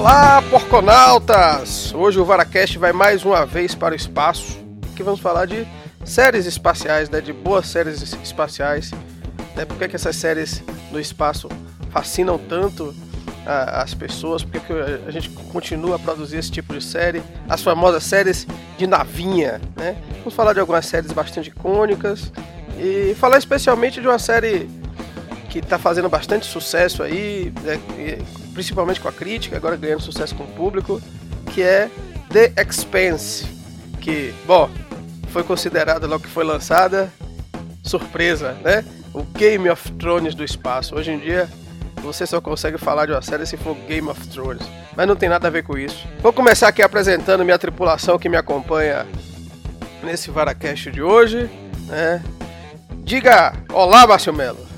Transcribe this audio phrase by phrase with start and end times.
[0.00, 1.92] Olá, porconautas!
[1.94, 4.58] Hoje o Varacast vai mais uma vez para o espaço,
[4.96, 5.68] que vamos falar de
[6.06, 7.20] séries espaciais, né?
[7.20, 8.92] De boas séries espaciais.
[9.54, 9.66] Né?
[9.66, 11.50] Por que, essas séries no espaço
[11.90, 12.94] fascinam tanto
[13.44, 14.42] a, as pessoas?
[14.42, 14.72] Por que
[15.06, 17.22] a gente continua a produzir esse tipo de série?
[17.46, 18.46] As famosas séries
[18.78, 19.98] de navinha, né?
[20.20, 22.32] Vamos falar de algumas séries bastante icônicas
[22.78, 24.66] e falar especialmente de uma série
[25.50, 27.78] que está fazendo bastante sucesso aí, né,
[28.60, 31.00] principalmente com a crítica, agora ganhando sucesso com o público,
[31.54, 31.90] que é
[32.28, 33.46] The Expanse,
[34.02, 34.68] que, bom,
[35.28, 37.10] foi considerada logo que foi lançada,
[37.82, 38.84] surpresa, né?
[39.14, 40.94] O Game of Thrones do espaço.
[40.94, 41.48] Hoje em dia,
[42.02, 44.62] você só consegue falar de uma série se for Game of Thrones.
[44.94, 46.06] Mas não tem nada a ver com isso.
[46.20, 49.06] Vou começar aqui apresentando minha tripulação que me acompanha
[50.02, 51.48] nesse Varacast de hoje.
[51.86, 52.22] Né?
[53.04, 54.69] Diga olá, Márcio Melo.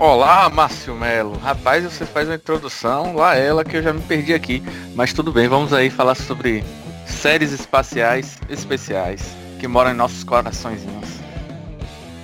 [0.00, 1.36] Olá, Márcio Melo.
[1.36, 4.62] Rapaz, você faz uma introdução, lá ela que eu já me perdi aqui.
[4.94, 6.64] Mas tudo bem, vamos aí falar sobre
[7.06, 11.06] séries espaciais especiais que moram em nossos coraçõezinhos.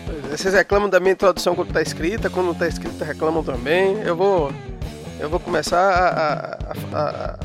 [0.08, 4.00] É, vocês reclamam da minha introdução quando está escrita, quando não está escrita reclamam também.
[4.00, 4.50] Eu vou
[5.20, 7.38] eu vou começar a, a, a, a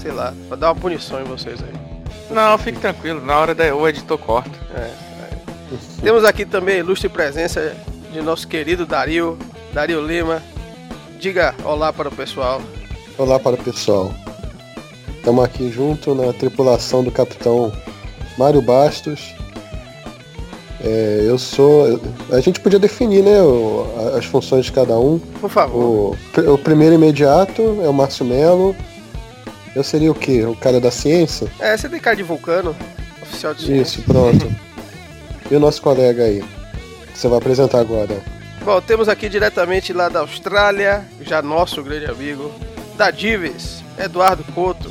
[0.00, 2.34] sei lá, dar uma punição em vocês aí.
[2.34, 4.50] Não, fique tranquilo, na hora da, o editor corta.
[4.74, 5.30] É, é.
[6.02, 7.76] Temos aqui também a ilustre presença
[8.12, 9.38] de nosso querido Dario
[9.72, 10.42] Dario Lima,
[11.18, 12.60] diga olá para o pessoal.
[13.16, 14.12] Olá para o pessoal.
[15.16, 17.72] Estamos aqui junto na tripulação do capitão
[18.38, 19.34] Mário Bastos.
[20.80, 22.00] É, eu sou.
[22.32, 23.38] A gente podia definir, né,
[24.16, 25.18] as funções de cada um.
[25.40, 26.16] Por favor.
[26.36, 28.74] O, o primeiro imediato é o Márcio Melo.
[29.74, 30.44] Eu seria o quê?
[30.44, 31.48] O cara da ciência?
[31.60, 32.74] É, você tem cara de vulcano,
[33.20, 34.00] oficial de ciência.
[34.00, 34.50] Isso, pronto.
[35.50, 36.42] e o nosso colega aí?
[37.12, 38.37] Você vai apresentar agora?
[38.64, 42.52] Bom, temos aqui diretamente lá da Austrália, já nosso grande amigo,
[42.96, 44.90] da Dives, Eduardo Couto.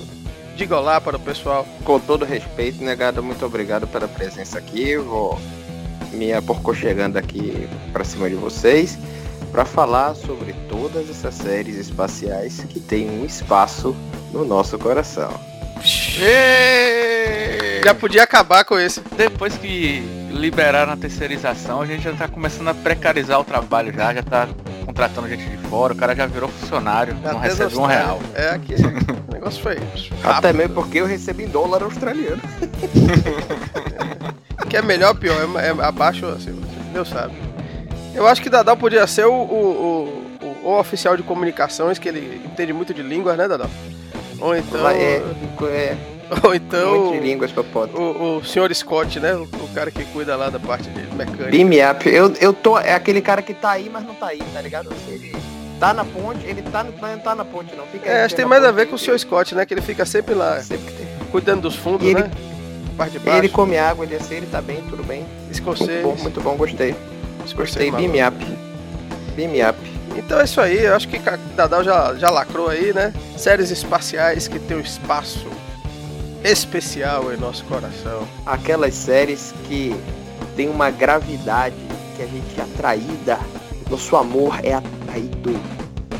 [0.55, 1.67] Diga olá para o pessoal.
[1.83, 4.97] Com todo respeito, negado, muito obrigado pela presença aqui.
[4.97, 5.39] Vou
[6.11, 6.29] me
[6.73, 8.97] chegando aqui para cima de vocês
[9.51, 13.95] para falar sobre todas essas séries espaciais que têm um espaço
[14.31, 15.29] no nosso coração.
[17.83, 19.01] Já podia acabar com esse.
[19.15, 20.03] Depois que
[20.37, 24.47] liberaram a terceirização, a gente já tá começando a precarizar o trabalho já, já tá
[24.85, 28.19] contratando gente de fora, o cara já virou funcionário, já não recebe um real.
[28.33, 28.75] É, aqui
[29.29, 30.11] o negócio foi isso.
[30.23, 32.41] Até mesmo porque eu recebo em dólar australiano.
[34.69, 36.59] que é melhor ou pior, é, é abaixo, assim,
[36.93, 37.33] Deus sabe.
[38.13, 42.41] Eu acho que Dadal podia ser o, o, o, o, oficial de comunicações, que ele
[42.45, 43.69] entende muito de línguas, né, Dadal?
[44.39, 44.89] Ou então.
[44.89, 45.21] É,
[45.63, 45.97] é,
[46.43, 47.11] Ou então.
[47.11, 49.33] de línguas o, o senhor Scott, né?
[49.33, 51.49] O, o, cara que cuida lá da parte de mecânica.
[51.49, 52.07] Beam up.
[52.07, 52.77] Eu, eu tô.
[52.77, 54.89] É aquele cara que tá aí, mas não tá aí, tá ligado?
[55.07, 55.35] Ele
[55.79, 57.85] tá na ponte, ele tá, não tá na ponte, não.
[57.87, 59.65] Fica é, acho que tem mais a ver com o senhor Scott, né?
[59.65, 60.61] Que ele fica sempre lá.
[60.61, 60.93] Sempre
[61.31, 62.29] cuidando dos fundos, né?
[62.97, 63.39] Parte de baixo.
[63.39, 65.25] Ele come água, ele é assim, ele tá bem, tudo bem.
[65.51, 66.03] Escocês.
[66.03, 66.95] Muito bom, muito bom, gostei.
[67.55, 68.37] Gostei, beam up.
[69.35, 69.77] Beam up.
[70.17, 71.19] Então é isso aí, eu acho que
[71.55, 73.13] Dadal já, já lacrou aí, né?
[73.37, 75.47] Séries espaciais que tem um espaço
[76.51, 78.27] especial em nosso coração.
[78.45, 79.95] Aquelas séries que
[80.55, 81.75] tem uma gravidade
[82.15, 83.39] que a gente é atraída,
[83.89, 85.59] nosso amor é atraído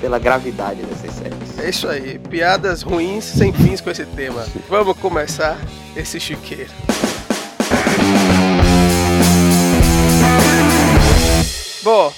[0.02, 1.58] pela gravidade dessas séries.
[1.58, 4.46] É isso aí, piadas ruins sem fins com esse tema.
[4.70, 5.58] Vamos começar
[5.96, 6.72] esse chiqueiro.
[11.84, 12.14] Bom,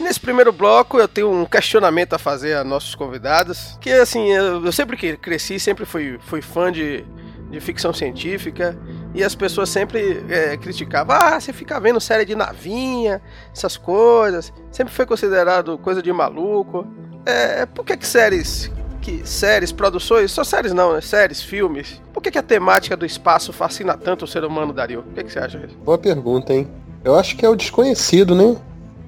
[0.00, 4.64] Nesse primeiro bloco eu tenho um questionamento a fazer a nossos convidados, que assim, eu,
[4.64, 7.04] eu sempre que cresci, sempre fui, fui fã de,
[7.52, 8.76] de ficção científica
[9.14, 13.20] e as pessoas sempre é, criticavam, ah, você fica vendo série de navinha,
[13.54, 16.86] essas coisas, sempre foi considerado coisa de maluco.
[17.26, 21.02] É, por que que séries, que séries, produções, só séries não, né?
[21.02, 25.00] séries, filmes, por que que a temática do espaço fascina tanto o ser humano, Dario?
[25.00, 25.76] O que que você acha disso?
[25.84, 26.66] Boa pergunta, hein?
[27.04, 28.56] Eu acho que é o desconhecido, né?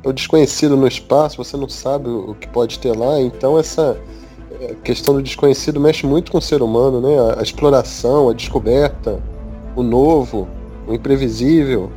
[0.04, 3.98] o desconhecido no espaço, você não sabe o que pode ter lá, então essa
[4.60, 7.38] é, questão do desconhecido mexe muito com o ser humano, né?
[7.38, 9.20] A, exploração, a descoberta,
[9.74, 10.48] o novo,
[10.86, 11.90] o imprevisível.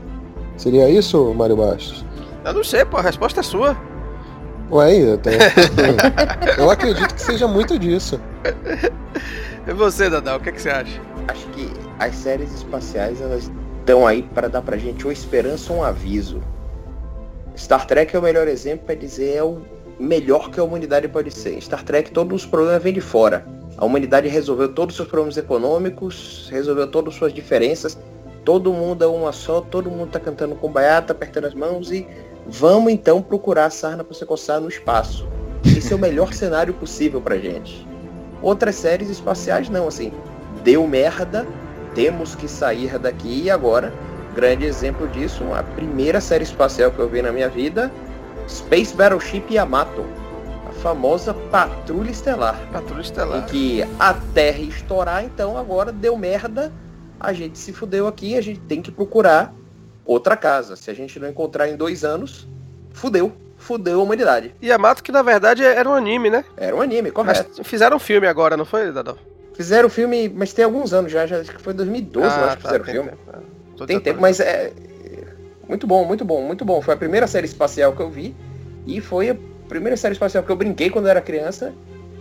[0.58, 2.06] Seria isso, Mário Bastos?
[2.44, 3.78] Eu não sei, pô, a resposta é sua.
[4.72, 5.38] Ué, até...
[6.58, 8.20] eu acredito que seja muito disso.
[9.68, 11.02] E você, Dadal, o que, é que você acha?
[11.28, 15.84] Acho que as séries espaciais elas estão aí para dar pra gente uma esperança, um
[15.84, 16.42] aviso
[17.58, 19.62] Star Trek é o melhor exemplo para dizer é o
[20.00, 21.56] melhor que a humanidade pode ser.
[21.56, 23.46] Em Star Trek todos os problemas vêm de fora.
[23.78, 27.98] A humanidade resolveu todos os seus problemas econômicos, resolveu todas as suas diferenças.
[28.44, 32.08] Todo mundo é uma só, todo mundo tá cantando com baiata, apertando as mãos e
[32.48, 35.28] vamos então procurar a sarna para você coçar no espaço.
[35.66, 37.86] Esse é o melhor cenário possível pra gente.
[38.42, 40.12] Outras séries espaciais não, assim,
[40.64, 41.46] deu merda,
[41.94, 43.94] temos que sair daqui e agora,
[44.36, 47.92] grande exemplo disso, a primeira série espacial que eu vi na minha vida,
[48.48, 50.06] Space Battleship Yamato,
[50.68, 52.60] a famosa Patrulha Estelar.
[52.72, 53.40] Patrulha Estelar.
[53.40, 56.72] Em que a Terra estourar, então agora deu merda,
[57.20, 59.54] a gente se fudeu aqui, a gente tem que procurar
[60.06, 60.76] outra casa.
[60.76, 62.48] Se a gente não encontrar em dois anos,
[62.92, 63.34] fudeu.
[63.58, 64.54] Fudeu a humanidade.
[64.64, 66.46] Yamato, que na verdade era um anime, né?
[66.56, 67.50] Era um anime, correto.
[67.58, 69.18] Mas fizeram um filme agora, não foi, Dadão?
[69.56, 72.58] Fizeram filme, mas tem alguns anos já, já acho que foi 2012, ah, eu acho
[72.58, 73.10] que tá, fizeram o filme.
[73.10, 73.86] Tempo.
[73.88, 74.72] Tem tempo, mas é.
[75.68, 76.82] Muito bom, muito bom, muito bom.
[76.82, 78.36] Foi a primeira série espacial que eu vi.
[78.86, 79.36] E foi a
[79.68, 81.74] primeira série espacial que eu brinquei quando eu era criança.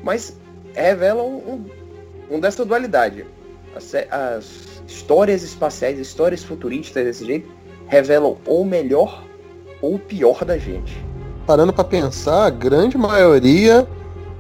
[0.03, 0.37] Mas
[0.75, 1.65] revela um,
[2.31, 3.25] um, dessa dualidade.
[3.75, 7.49] As, as histórias espaciais, histórias futuristas desse jeito,
[7.87, 9.25] revelam ou melhor
[9.81, 10.97] ou pior da gente.
[11.47, 13.87] Parando para pensar, a grande maioria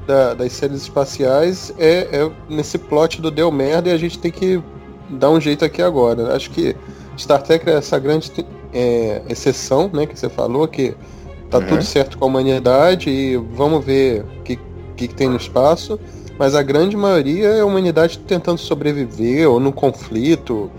[0.06, 4.30] da, das séries espaciais é, é, nesse plot do deu merda e a gente tem
[4.30, 4.62] que
[5.10, 6.34] dar um jeito aqui agora.
[6.34, 6.74] Acho que
[7.16, 8.30] Star Trek é essa grande
[8.76, 10.94] é, exceção, né, que você falou, que
[11.50, 11.66] tá uhum.
[11.66, 14.56] tudo certo com a humanidade e vamos ver o que,
[14.96, 15.98] que, que tem no espaço.
[16.38, 20.70] Mas a grande maioria é a humanidade tentando sobreviver ou no conflito,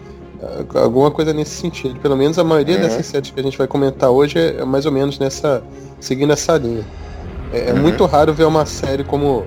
[0.75, 1.99] alguma coisa nesse sentido.
[1.99, 2.81] Pelo menos a maioria uhum.
[2.81, 5.63] dessas séries que a gente vai comentar hoje é, mais ou menos nessa.
[5.99, 6.85] seguindo essa linha.
[7.51, 7.81] É, é uhum.
[7.81, 9.45] muito raro ver uma série como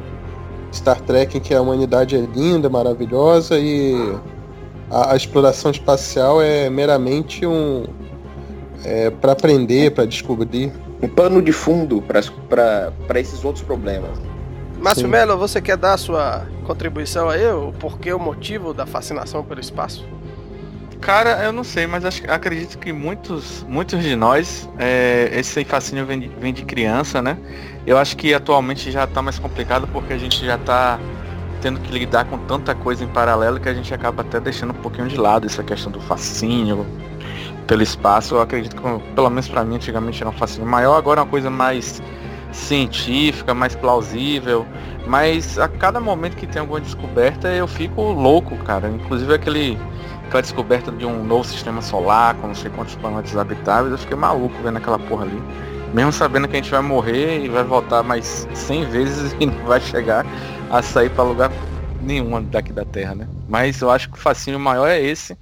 [0.73, 3.95] Star Trek em que a humanidade é linda, maravilhosa e
[4.91, 7.85] a, a exploração espacial é meramente um.
[8.85, 10.73] É, para aprender, para descobrir.
[11.03, 14.19] Um pano de fundo para esses outros problemas.
[14.81, 17.47] Márcio Mello, você quer dar a sua contribuição aí?
[17.47, 20.07] O porquê, o motivo da fascinação pelo espaço?
[21.01, 26.05] Cara, eu não sei, mas acho, acredito que muitos, muitos de nós, é, esse fascínio
[26.05, 27.39] vem de, vem de criança, né?
[27.87, 30.99] Eu acho que atualmente já está mais complicado porque a gente já está
[31.63, 34.81] tendo que lidar com tanta coisa em paralelo que a gente acaba até deixando um
[34.83, 36.87] pouquinho de lado essa questão do fascínio
[37.71, 38.35] pelo espaço.
[38.35, 41.31] Eu acredito que, pelo menos para mim, antigamente era um fascínio maior, agora é uma
[41.31, 42.03] coisa mais
[42.51, 44.67] científica, mais plausível.
[45.07, 48.89] Mas a cada momento que tem alguma descoberta eu fico louco, cara.
[48.89, 49.79] Inclusive aquele
[50.27, 54.17] aquela descoberta de um novo sistema solar, com não sei quantos planetas habitáveis, eu fiquei
[54.17, 55.43] maluco vendo aquela porra ali.
[55.95, 59.65] Mesmo sabendo que a gente vai morrer e vai voltar mais 100 vezes e não
[59.67, 60.27] vai chegar
[60.71, 61.53] a sair para lugar
[62.01, 63.29] nenhum daqui da Terra, né?
[63.49, 65.37] Mas eu acho que o fascínio maior é esse.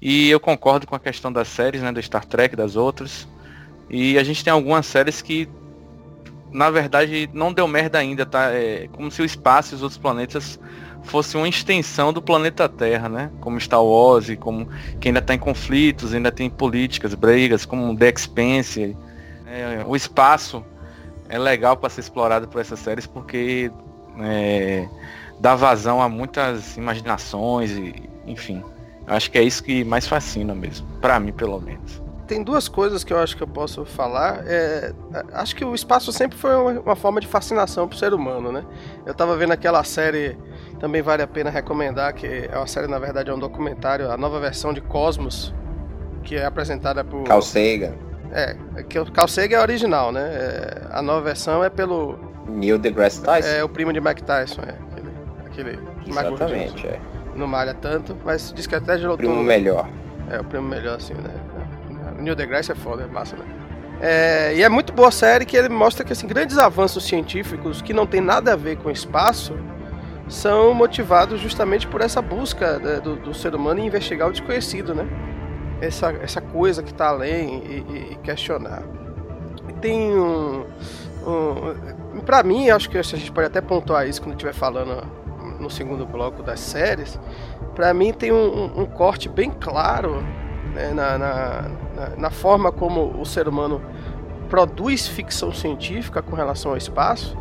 [0.00, 3.26] E eu concordo com a questão das séries, né, do Star Trek, das outras.
[3.88, 5.48] E a gente tem algumas séries que
[6.52, 8.50] na verdade não deu merda ainda, tá?
[8.50, 10.58] É como se o espaço e os outros planetas
[11.02, 13.30] fosse uma extensão do planeta Terra, né?
[13.40, 14.68] Como Star Wars, como
[15.00, 18.96] que ainda está em conflitos, ainda tem políticas, brigas, como The Expanse.
[19.46, 20.64] É, o espaço
[21.28, 23.70] é legal para ser explorado por essas séries porque
[24.18, 24.88] é,
[25.40, 27.94] dá vazão a muitas imaginações e,
[28.26, 28.62] enfim.
[29.06, 33.04] Acho que é isso que mais fascina mesmo, para mim pelo menos tem duas coisas
[33.04, 34.42] que eu acho que eu posso falar.
[34.46, 34.92] É,
[35.32, 38.64] acho que o espaço sempre foi uma, forma de fascinação para o ser humano, né?
[39.04, 40.36] Eu estava vendo aquela série
[40.78, 44.16] também vale a pena recomendar, que é uma série, na verdade, é um documentário, a
[44.16, 45.54] nova versão de Cosmos,
[46.22, 47.24] que é apresentada por.
[47.24, 47.94] Carl Sagan.
[48.32, 48.56] É,
[48.88, 50.28] que o Carl Sagan é original, né?
[50.32, 52.18] É, a nova versão é pelo.
[52.48, 53.48] Neil deGrasse Tyson?
[53.48, 54.74] É, o primo de Mike Tyson, é.
[55.46, 55.78] Aquele.
[55.78, 57.00] aquele Exatamente, é.
[57.36, 59.88] Não malha tanto, mas diz que até já O primo melhor.
[60.30, 61.30] É, o primo melhor, assim, né?
[62.18, 63.44] O Neil deGrasse é foda, é massa, né?
[64.00, 67.80] É, e é muito boa a série que ele mostra que assim, grandes avanços científicos
[67.80, 69.56] que não tem nada a ver com o espaço
[70.28, 74.94] são motivados justamente por essa busca né, do, do, ser humano em investigar o desconhecido,
[74.94, 75.06] né?
[75.80, 78.82] Essa, essa coisa que está além e, e, questionar.
[79.68, 80.66] E tem um,
[81.26, 85.06] um para mim, acho que a gente pode até pontuar isso quando estiver falando
[85.58, 87.18] no segundo bloco das séries.
[87.74, 90.22] Para mim tem um, um, corte bem claro
[90.74, 91.70] né, na, na,
[92.16, 93.80] na, forma como o ser humano
[94.48, 97.36] produz ficção científica com relação ao espaço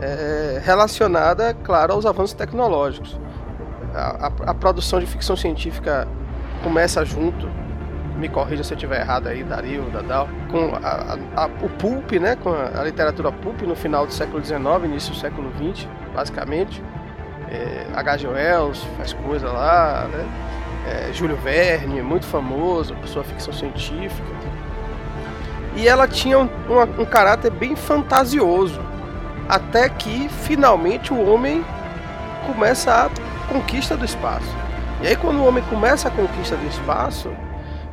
[0.00, 3.18] é, relacionada, claro, aos avanços tecnológicos.
[3.94, 6.06] A, a, a, produção de ficção científica
[6.62, 7.48] começa junto,
[8.16, 12.50] me corrija se eu estiver errado aí, Dario, Dadal, com a, o pulp, né, com
[12.50, 16.82] a, literatura pulp no final do século XIX, início do século XX, basicamente.
[17.50, 18.28] É, H.G.
[18.28, 20.26] Wells faz coisa lá, né?
[20.86, 24.28] É, Júlio Verne, muito famoso por sua ficção científica.
[25.76, 28.80] E ela tinha um, um, um caráter bem fantasioso
[29.48, 31.64] até que finalmente o homem
[32.46, 33.10] começa a
[33.48, 34.54] conquista do espaço.
[35.00, 37.30] E aí quando o homem começa a conquista do espaço,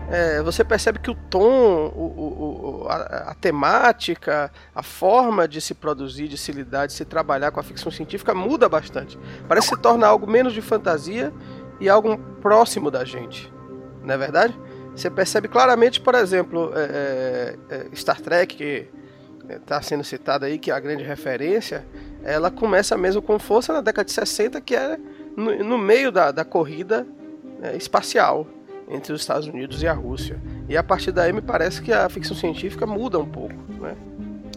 [0.10, 5.74] é, você percebe que o tom, o, o, a, a, temática, a forma de se
[5.74, 9.18] produzir, de se lidar, de se trabalhar com a ficção científica muda bastante.
[9.48, 11.34] Parece se torna algo menos de fantasia
[11.80, 13.52] e algo próximo da gente.
[14.04, 14.58] Não é verdade?
[14.96, 18.88] Você percebe claramente, por exemplo, é, é, é Star Trek, que
[19.50, 21.86] está sendo citado aí, que é a grande referência,
[22.24, 24.98] ela começa mesmo com força na década de 60, que é
[25.36, 27.06] no, no meio da, da corrida
[27.62, 28.48] é, espacial
[28.90, 30.38] entre os Estados Unidos e a Rússia.
[30.70, 33.56] E a partir daí me parece que a ficção científica muda um pouco.
[33.80, 33.96] Né?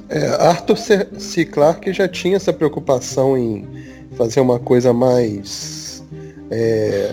[0.08, 1.44] É, Arthur C.
[1.44, 3.68] Clarke já tinha essa preocupação em
[4.16, 6.04] fazer uma coisa mais.
[6.50, 7.12] É,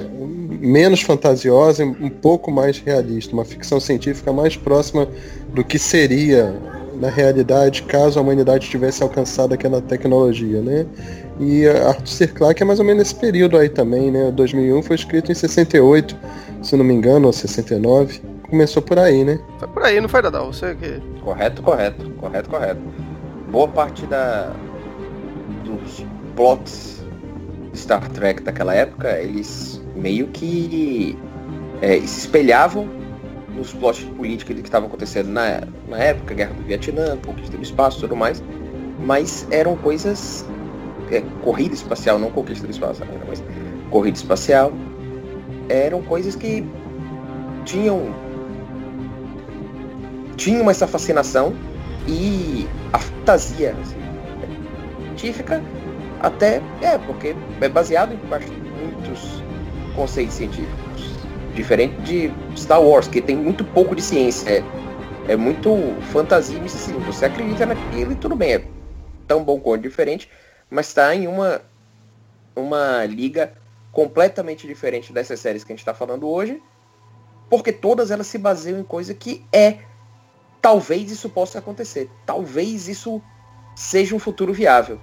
[0.61, 5.09] menos fantasiosa, um pouco mais realista, uma ficção científica mais próxima
[5.53, 6.55] do que seria
[6.95, 10.85] na realidade caso a humanidade tivesse alcançado aquela tecnologia, né?
[11.39, 12.27] E Arthur C.
[12.27, 14.31] Clarke é mais ou menos esse período aí também, né?
[14.31, 16.15] 2001 foi escrito em 68,
[16.61, 18.21] se não me engano, ou 69.
[18.49, 19.39] Começou por aí, né?
[19.59, 20.53] Foi por aí, não foi, Dadal?
[20.53, 21.01] Você que...
[21.21, 22.09] Correto, correto.
[22.11, 22.81] Correto, correto.
[23.51, 24.53] Boa parte da...
[25.65, 27.03] dos plots
[27.73, 31.17] de Star Trek daquela época, eles meio que
[31.81, 32.87] é, se espelhavam
[33.55, 37.63] nos plots de política que estavam acontecendo na, na época, Guerra do Vietnã, conquista do
[37.63, 38.43] espaço e tudo mais.
[38.99, 40.45] Mas eram coisas
[41.11, 43.43] é, corrida espacial, não conquista do espaço ainda, mas
[43.89, 44.71] corrida espacial,
[45.69, 46.65] eram coisas que
[47.65, 48.13] tinham
[50.35, 51.53] tinham essa fascinação
[52.07, 53.95] e a fantasia assim,
[55.15, 55.63] científica
[56.19, 59.43] até é, porque é baseado em muitos
[59.95, 61.15] conceitos científicos.
[61.53, 64.49] Diferente de Star Wars, que tem muito pouco de ciência.
[64.49, 64.63] É,
[65.33, 65.69] é muito
[66.11, 66.99] fantasia e misticismo.
[67.01, 68.53] Você acredita naquilo e tudo bem.
[68.53, 68.63] É
[69.27, 70.29] tão bom quanto diferente,
[70.69, 71.61] mas está em uma,
[72.55, 73.53] uma liga
[73.91, 76.61] completamente diferente dessas séries que a gente está falando hoje,
[77.49, 79.79] porque todas elas se baseiam em coisa que é
[80.61, 83.21] talvez isso possa acontecer, talvez isso
[83.75, 84.99] seja um futuro viável,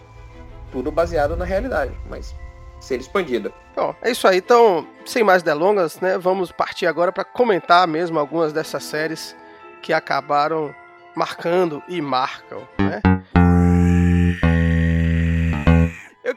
[0.70, 2.34] tudo baseado na realidade, mas
[2.80, 3.52] ser expandida.
[3.74, 4.38] Bom, é isso aí.
[4.38, 9.36] Então, sem mais delongas, né, vamos partir agora para comentar mesmo algumas dessas séries
[9.80, 10.74] que acabaram
[11.14, 13.00] marcando e marcam, né?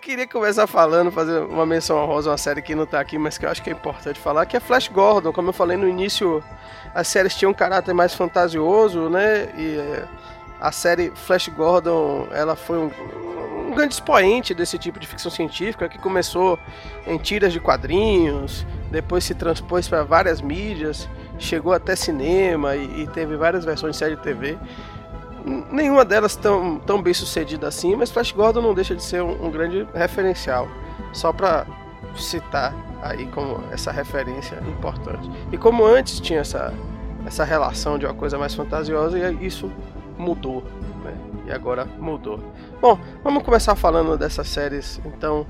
[0.05, 3.45] Queria começar falando, fazer uma menção a uma série que não tá aqui, mas que
[3.45, 5.33] eu acho que é importante falar, que é Flash Gordon.
[5.33, 6.43] Como eu falei no início,
[6.93, 9.49] as séries tinham um caráter mais fantasioso, né?
[9.57, 10.05] E eh,
[10.61, 12.91] a série Flash Gordon, ela foi um,
[13.67, 16.59] um grande expoente desse tipo de ficção científica que começou
[17.07, 21.09] em tiras de quadrinhos, depois se transpôs para várias mídias,
[21.39, 24.55] chegou até cinema e, e teve várias versões de série de TV
[25.45, 29.45] nenhuma delas tão, tão bem sucedida assim, mas Flash Gordon não deixa de ser um,
[29.45, 30.67] um grande referencial.
[31.13, 31.65] Só para
[32.15, 35.29] citar aí como essa referência importante.
[35.51, 36.73] E como antes tinha essa,
[37.25, 39.71] essa relação de uma coisa mais fantasiosa, e isso
[40.17, 40.63] mudou.
[41.03, 41.13] Né?
[41.47, 42.39] E agora mudou.
[42.81, 45.45] Bom, vamos começar falando dessas séries, então,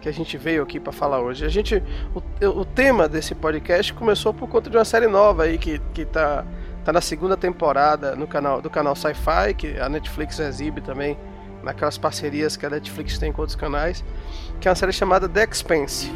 [0.00, 1.44] que a gente veio aqui para falar hoje.
[1.44, 1.82] A gente,
[2.14, 6.04] o, o tema desse podcast começou por conta de uma série nova aí que, que
[6.04, 6.44] tá
[6.84, 11.16] Tá na segunda temporada no canal do canal Sci-Fi, que a Netflix exibe também
[11.62, 14.02] naquelas parcerias que a Netflix tem com outros canais,
[14.60, 16.10] que é uma série chamada The Expanse.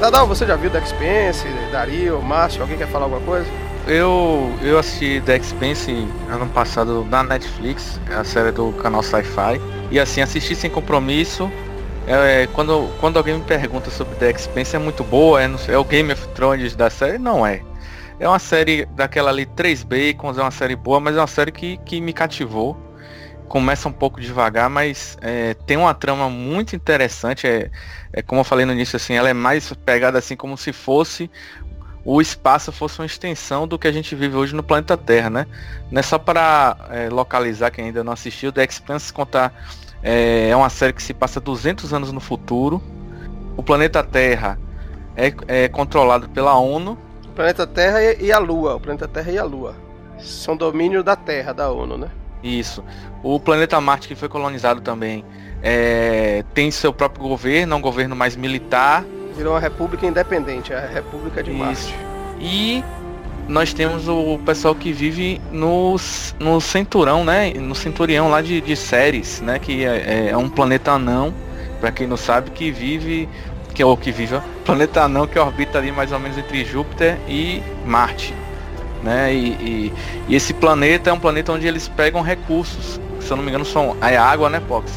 [0.00, 1.46] Dadal, você já viu The Expanse?
[1.70, 3.67] Dario, Márcio, alguém quer falar alguma coisa?
[3.88, 5.90] Eu, eu assisti The Expanse
[6.30, 9.60] ano passado na Netflix, a série do canal Sci-Fi.
[9.90, 11.50] E assim, assisti sem compromisso.
[12.06, 15.84] É, quando, quando alguém me pergunta sobre The Expanse, é muito boa, é, é o
[15.84, 17.18] Game of Thrones da série?
[17.18, 17.62] Não é.
[18.20, 21.52] É uma série daquela ali, 3 Bacons, é uma série boa, mas é uma série
[21.52, 22.76] que, que me cativou.
[23.48, 27.46] Começa um pouco devagar, mas é, tem uma trama muito interessante.
[27.46, 27.70] É,
[28.12, 31.30] é como eu falei no início, assim, ela é mais pegada assim como se fosse
[32.04, 35.46] o espaço fosse uma extensão do que a gente vive hoje no planeta Terra, né?
[35.90, 39.52] Não é só para é, localizar quem ainda não assistiu, The Expanse contar
[40.02, 42.82] é, é, uma série que se passa 200 anos no futuro.
[43.56, 44.58] O planeta Terra
[45.16, 46.96] é, é controlado pela ONU.
[47.26, 49.74] O planeta Terra e a Lua, o planeta Terra e a Lua
[50.18, 52.08] são domínio da Terra da ONU, né?
[52.42, 52.84] Isso.
[53.22, 55.24] O planeta Marte que foi colonizado também
[55.62, 59.04] é, tem seu próprio governo, é um governo mais militar
[59.38, 61.94] Virou uma república independente, a República de Marte.
[62.40, 62.82] E
[63.46, 65.94] nós temos o pessoal que vive no,
[66.40, 67.52] no cinturão, né?
[67.54, 69.60] No cinturão lá de, de séries, né?
[69.60, 71.32] Que é, é um planeta anão,
[71.80, 73.28] para quem não sabe, que vive.
[73.72, 77.16] Que é o que vive, planeta anão que orbita ali mais ou menos entre Júpiter
[77.28, 78.34] e Marte.
[79.04, 79.32] né?
[79.32, 79.92] E, e,
[80.28, 83.00] e, esse planeta é um planeta onde eles pegam recursos.
[83.20, 84.90] Se eu não me engano, são é água, né, Pox?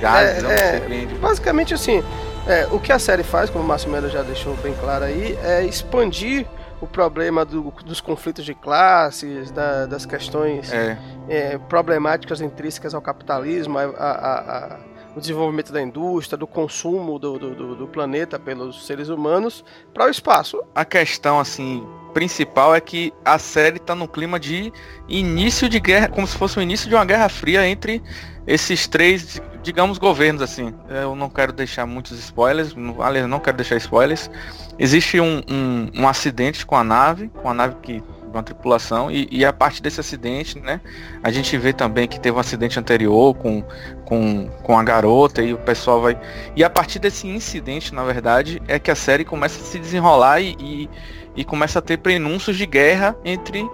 [0.00, 2.04] Gases, é, é, basicamente assim,
[2.48, 5.38] é, o que a série faz, como o Márcio Melo já deixou bem claro aí,
[5.42, 6.46] é expandir
[6.80, 10.98] o problema do, dos conflitos de classes, da, das questões é.
[11.28, 14.78] É, problemáticas intrínsecas ao capitalismo, a, a, a,
[15.16, 20.08] o desenvolvimento da indústria, do consumo do, do, do planeta pelos seres humanos para o
[20.08, 20.62] espaço.
[20.74, 24.72] A questão assim principal é que a série está no clima de
[25.08, 28.02] início de guerra, como se fosse o início de uma guerra fria entre
[28.46, 30.72] esses três, digamos, governos assim.
[30.88, 34.30] Eu não quero deixar muitos spoilers, aliás, não quero deixar spoilers.
[34.78, 39.28] Existe um, um, um acidente com a nave, com a nave que uma tripulação e,
[39.30, 40.82] e, a partir desse acidente, né,
[41.22, 43.64] a gente vê também que teve um acidente anterior com,
[44.04, 46.18] com, com a garota e o pessoal vai
[46.54, 50.40] e a partir desse incidente, na verdade, é que a série começa a se desenrolar
[50.40, 50.90] e, e,
[51.36, 53.66] e começa a ter prenúncios de guerra entre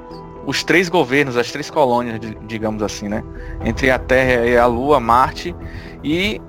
[0.47, 3.23] os três governos, as três colônias, digamos assim, né,
[3.65, 5.55] entre a Terra e a Lua, Marte
[6.03, 6.41] e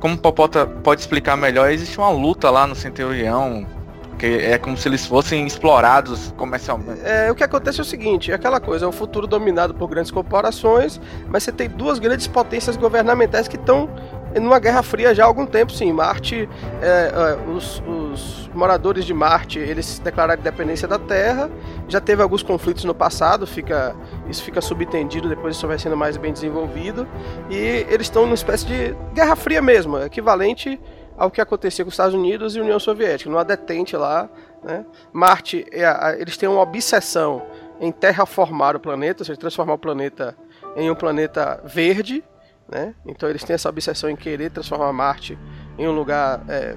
[0.00, 3.66] como Popota pode explicar melhor, existe uma luta lá no Centurião
[4.16, 7.02] porque é como se eles fossem explorados comercialmente.
[7.04, 9.88] É, o que acontece é o seguinte, é aquela coisa, é um futuro dominado por
[9.88, 10.98] grandes corporações,
[11.28, 13.90] mas você tem duas grandes potências governamentais que estão
[14.40, 15.92] numa guerra fria já há algum tempo, sim.
[15.92, 16.48] Marte,
[16.82, 21.50] é, é, os, os, moradores de Marte, eles declararam independência da Terra.
[21.88, 23.94] Já teve alguns conflitos no passado, fica,
[24.28, 27.06] isso fica subentendido, depois isso vai sendo mais bem desenvolvido.
[27.50, 27.56] E
[27.88, 30.80] eles estão numa espécie de guerra fria mesmo, equivalente
[31.16, 34.28] ao que acontecia com os Estados Unidos e União Soviética, numa detente lá.
[34.62, 34.84] Né?
[35.12, 37.42] Marte, é, eles têm uma obsessão
[37.80, 40.36] em terraformar o planeta, ou seja, transformar o planeta
[40.76, 42.22] em um planeta verde.
[42.68, 42.94] Né?
[43.06, 45.38] Então eles têm essa obsessão em querer transformar Marte
[45.78, 46.76] em um lugar é,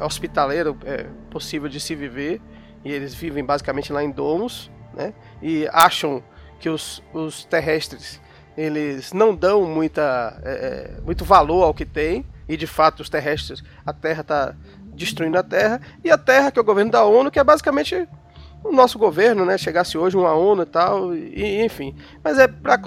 [0.00, 2.40] hospitaleiro é, possível de se viver.
[2.84, 4.70] E eles vivem basicamente lá em domos.
[4.94, 5.12] Né?
[5.40, 6.22] E acham
[6.58, 8.20] que os, os terrestres
[8.56, 13.08] eles não dão muita, é, é muito valor ao que tem e de fato os
[13.08, 14.54] terrestres, a Terra está
[14.94, 18.06] destruindo a Terra, e a Terra, que é o governo da ONU, que é basicamente
[18.64, 19.58] o nosso governo, né?
[19.58, 21.94] Chegasse hoje uma ONU e tal, e, enfim.
[22.22, 22.80] Mas é para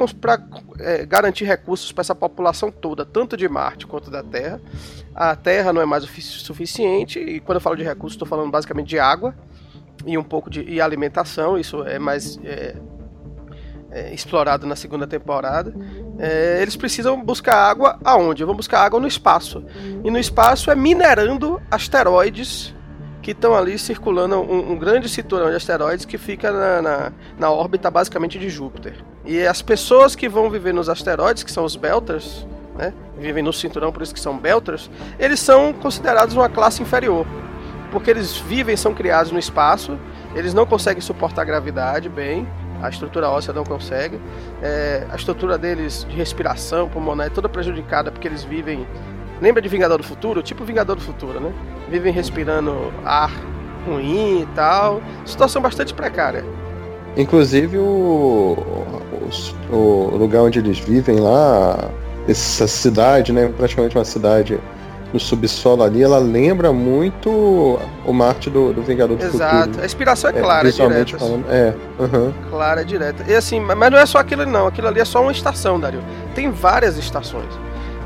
[0.79, 4.61] é, garantir recursos para essa população toda, tanto de Marte quanto da Terra.
[5.13, 8.88] A Terra não é mais suficiente, e quando eu falo de recursos, estou falando basicamente
[8.88, 9.35] de água
[10.05, 11.57] e um pouco de e alimentação.
[11.57, 12.75] Isso é mais é,
[13.91, 15.73] é, explorado na segunda temporada.
[16.19, 18.43] É, eles precisam buscar água aonde?
[18.43, 19.63] Vão buscar água no espaço.
[20.03, 22.74] E no espaço é minerando asteroides
[23.25, 27.49] que estão ali circulando um, um, grande cinturão de asteroides que fica na, na, na,
[27.49, 28.93] órbita basicamente de Júpiter.
[29.25, 32.45] E as pessoas que vão viver nos asteroides, que são os Belters,
[32.77, 37.25] né, vivem no cinturão, por isso que são Belters, eles são considerados uma classe inferior.
[37.91, 39.97] Porque eles vivem, são criados no espaço,
[40.35, 42.47] eles não conseguem suportar a gravidade bem,
[42.79, 44.19] a estrutura óssea não consegue.
[44.61, 48.85] É, a estrutura deles de respiração pulmonar é toda prejudicada porque eles vivem.
[49.41, 50.41] Lembra de Vingador do Futuro?
[50.41, 51.51] Tipo Vingador do Futuro, né?
[51.89, 53.31] Vivem respirando ar
[53.85, 55.01] ruim e tal.
[55.25, 56.43] Situação bastante precária.
[57.17, 58.57] Inclusive o,
[59.71, 61.89] o, o lugar onde eles vivem lá,
[62.27, 63.51] essa cidade, né?
[63.55, 64.59] Praticamente uma cidade
[65.13, 69.59] no subsolo ali, ela lembra muito o Marte do, do Vingador do Exato.
[69.59, 69.81] Futuro.
[69.81, 71.17] A inspiração é, é clara, direta.
[71.17, 72.33] Falando, é, uhum.
[72.49, 73.23] Clara, direta.
[73.25, 76.01] E assim, mas não é só aquilo não, aquilo ali é só uma estação, Dario.
[76.33, 77.47] Tem várias estações.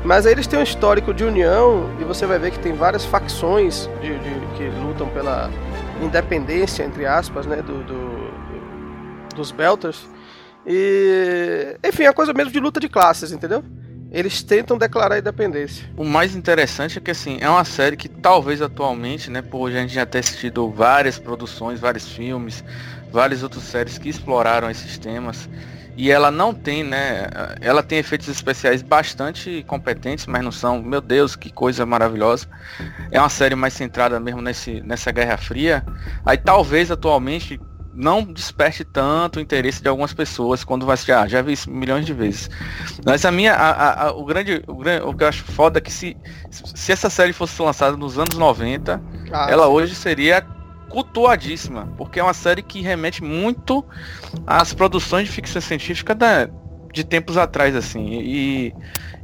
[0.04, 3.04] Mas aí eles têm um histórico de união e você vai ver que tem várias
[3.04, 5.50] facções de, de que lutam pela
[6.02, 8.20] independência, entre aspas, né, do, do
[9.34, 10.08] dos Belters.
[10.66, 13.62] E, enfim, é coisa mesmo de luta de classes, entendeu?
[14.10, 15.88] eles tentam declarar a independência.
[15.96, 19.72] O mais interessante é que assim, é uma série que talvez atualmente, né, por a
[19.72, 22.64] gente já ter assistido várias produções, vários filmes,
[23.12, 25.48] várias outras séries que exploraram esses temas.
[26.00, 27.26] E ela não tem, né?
[27.60, 32.48] Ela tem efeitos especiais bastante competentes, mas não são, meu Deus, que coisa maravilhosa.
[33.10, 35.84] É uma série mais centrada mesmo nesse, nessa Guerra Fria.
[36.24, 37.60] Aí talvez atualmente
[37.92, 41.12] não desperte tanto o interesse de algumas pessoas quando vai assistir.
[41.12, 42.48] Ah, já vi isso milhões de vezes.
[43.04, 45.82] Mas a minha, a, a, o, grande, o grande, o que eu acho foda é
[45.82, 46.16] que se,
[46.50, 50.46] se essa série fosse lançada nos anos 90, ah, ela hoje seria
[50.90, 53.84] cultuadíssima, porque é uma série que remete muito
[54.46, 56.48] às produções de ficção científica da,
[56.92, 58.20] de tempos atrás, assim.
[58.20, 58.74] E,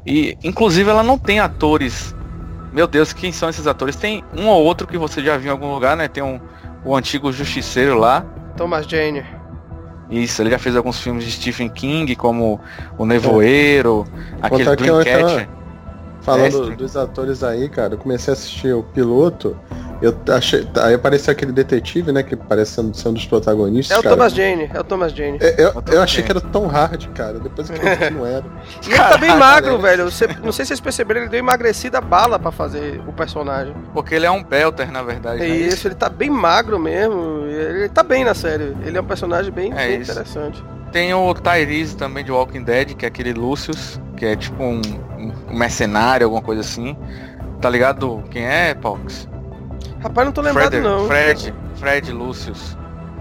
[0.07, 2.15] e inclusive ela não tem atores.
[2.73, 3.97] Meu Deus, quem são esses atores?
[3.97, 6.09] Tem um ou outro que você já viu em algum lugar, né?
[6.09, 6.41] Tem um,
[6.85, 8.25] o antigo justiceiro lá,
[8.57, 9.25] Thomas Jane.
[10.11, 12.61] Isso, ele já fez alguns filmes de Stephen King, como
[12.97, 14.07] O Nevoeiro,
[14.41, 14.47] é.
[14.47, 15.49] aquele Dreamcatcher.
[16.21, 19.57] Falando dos atores aí, cara, eu comecei a assistir o piloto.
[20.03, 20.69] Eu achei.
[20.83, 22.23] Aí apareceu aquele detetive, né?
[22.23, 23.97] Que parece ser um dos protagonistas.
[23.97, 24.15] É o cara.
[24.17, 25.39] Thomas Jane, é o Thomas Jane.
[25.41, 26.27] É, eu, É Thomas eu achei Jane.
[26.41, 27.39] que era Tom Hardy, cara.
[27.39, 28.45] Depois eu vi que não era.
[28.87, 29.83] E ele tá bem magro, né?
[29.83, 30.05] velho.
[30.11, 33.75] Você- não sei se vocês perceberam, ele deu emagrecida bala pra fazer o personagem.
[33.95, 35.43] Porque ele é um belter, na verdade.
[35.43, 35.57] É né?
[35.57, 37.47] isso, ele tá bem magro mesmo.
[37.47, 38.77] Ele tá bem na série.
[38.85, 40.63] Ele é um personagem bem, É bem interessante.
[40.93, 44.81] Tem o Tyrese também de Walking Dead, que é aquele Lucius, que é tipo um,
[45.49, 46.97] um mercenário, alguma coisa assim.
[47.61, 49.29] Tá ligado quem é, Pox?
[50.07, 51.07] Rapaz, não tô lembrado Fred, não.
[51.09, 52.77] Fred, Fred Lucius.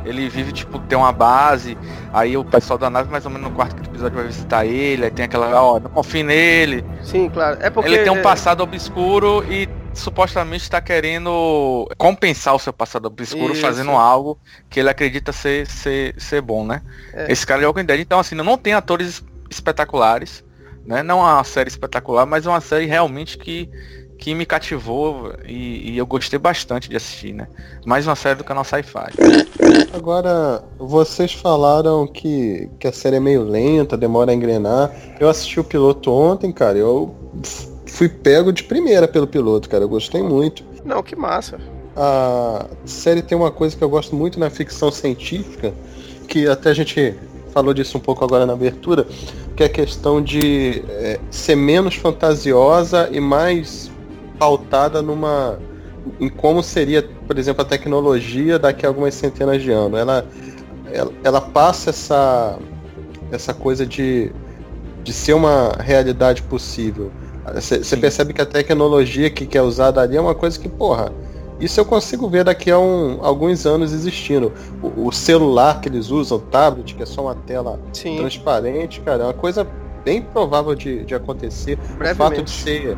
[0.06, 1.76] Ele vive, tipo, tem uma base,
[2.14, 5.10] aí o pessoal da nave mais ou menos no quarto episódio vai visitar ele, aí
[5.10, 6.86] tem aquela, ó, não confie nele.
[7.02, 7.58] Sim, claro.
[7.60, 12.72] É porque ele tem um é, passado obscuro e supostamente está querendo compensar o seu
[12.72, 13.62] passado obscuro Isso.
[13.62, 14.38] fazendo algo
[14.70, 16.84] que ele acredita ser, ser, ser bom, né?
[17.12, 17.32] É.
[17.32, 18.02] Esse cara de Walking Dead.
[18.02, 20.44] Então, assim, não tem atores espetaculares,
[20.86, 21.02] né?
[21.02, 23.72] Não é uma série espetacular, mas é uma série realmente que,
[24.26, 27.48] que me cativou e, e eu gostei bastante de assistir, né?
[27.86, 29.12] Mais uma série do canal Sci-Fi.
[29.94, 34.92] Agora, vocês falaram que, que a série é meio lenta, demora a engrenar.
[35.20, 36.76] Eu assisti o piloto ontem, cara.
[36.76, 37.14] Eu
[37.86, 39.84] fui pego de primeira pelo piloto, cara.
[39.84, 40.64] Eu gostei muito.
[40.84, 41.60] Não, que massa.
[41.96, 45.72] A série tem uma coisa que eu gosto muito na ficção científica,
[46.28, 47.14] que até a gente
[47.54, 49.06] falou disso um pouco agora na abertura,
[49.56, 53.94] que é a questão de é, ser menos fantasiosa e mais
[54.38, 55.58] pautada numa
[56.20, 60.00] em como seria, por exemplo, a tecnologia daqui a algumas centenas de anos.
[60.00, 60.26] Ela,
[60.92, 62.60] ela, ela passa essa
[63.32, 64.32] essa coisa de,
[65.04, 67.12] de ser uma realidade possível.
[67.54, 71.12] Você percebe que a tecnologia que, que é usada ali é uma coisa que, porra,
[71.60, 74.52] isso eu consigo ver daqui a um- alguns anos existindo.
[74.82, 79.02] O, o celular que eles usam, o tablet, que é só uma tela Sim, transparente,
[79.02, 79.66] cara, é uma coisa
[80.04, 81.80] bem provável de, de acontecer.
[82.00, 82.98] O fato de ser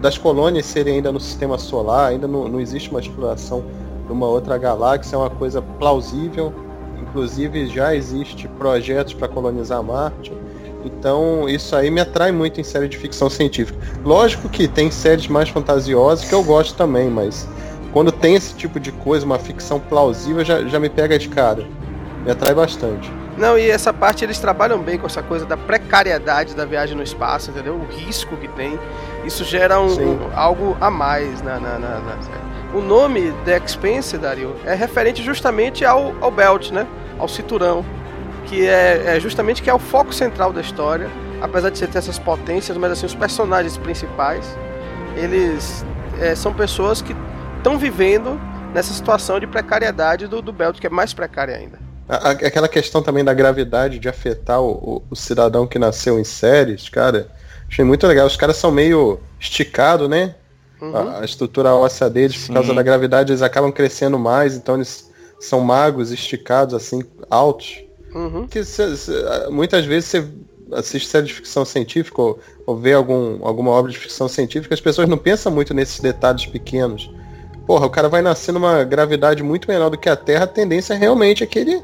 [0.00, 3.64] das colônias serem ainda no sistema solar, ainda não, não existe uma exploração
[4.06, 6.52] de uma outra galáxia, é uma coisa plausível.
[7.00, 10.32] Inclusive já existe projetos para colonizar Marte.
[10.84, 13.78] Então isso aí me atrai muito em série de ficção científica.
[14.04, 17.48] Lógico que tem séries mais fantasiosas que eu gosto também, mas
[17.92, 21.66] quando tem esse tipo de coisa, uma ficção plausível, já, já me pega de cara.
[22.26, 23.10] Me atrai bastante.
[23.38, 27.02] Não, e essa parte eles trabalham bem com essa coisa da precariedade da viagem no
[27.02, 27.74] espaço, entendeu?
[27.74, 28.78] O risco que tem.
[29.24, 32.16] Isso gera um, um- algo a mais na, na, na- na.
[32.74, 36.84] O nome The Expense, Dario, é referente justamente ao, ao belt, né?
[37.18, 37.84] Ao cinturão.
[38.46, 41.08] Que é, é justamente que é o foco central da história.
[41.40, 44.56] Apesar de você ter essas potências, mas assim, os personagens principais,
[45.14, 45.84] eles
[46.20, 47.14] é, são pessoas que
[47.58, 48.40] estão vivendo
[48.74, 51.85] nessa situação de precariedade do, do belt, que é mais precária ainda.
[52.08, 56.18] A- a- Aquela questão também da gravidade de afetar o, o- o cidadão que nasceu
[56.20, 57.28] em séries, cara,
[57.68, 58.26] achei muito legal.
[58.26, 60.34] Os caras são meio esticados, né?
[60.80, 60.94] Uhum.
[60.96, 62.74] A, a estrutura óssea deles, por causa Sim.
[62.74, 67.82] da gravidade, eles acabam crescendo mais, então eles são magros, esticados, assim, altos.
[68.14, 68.46] Uhum.
[68.46, 69.12] Que cê- cê-
[69.50, 70.28] muitas vezes você
[70.72, 74.80] assiste série de ficção científica ou, ou vê algum, alguma obra de ficção científica, as
[74.80, 77.10] pessoas não pensam muito nesses detalhes pequenos.
[77.66, 80.94] Porra, o cara vai nascer numa gravidade muito menor do que a Terra, a tendência
[80.94, 81.82] realmente é que ele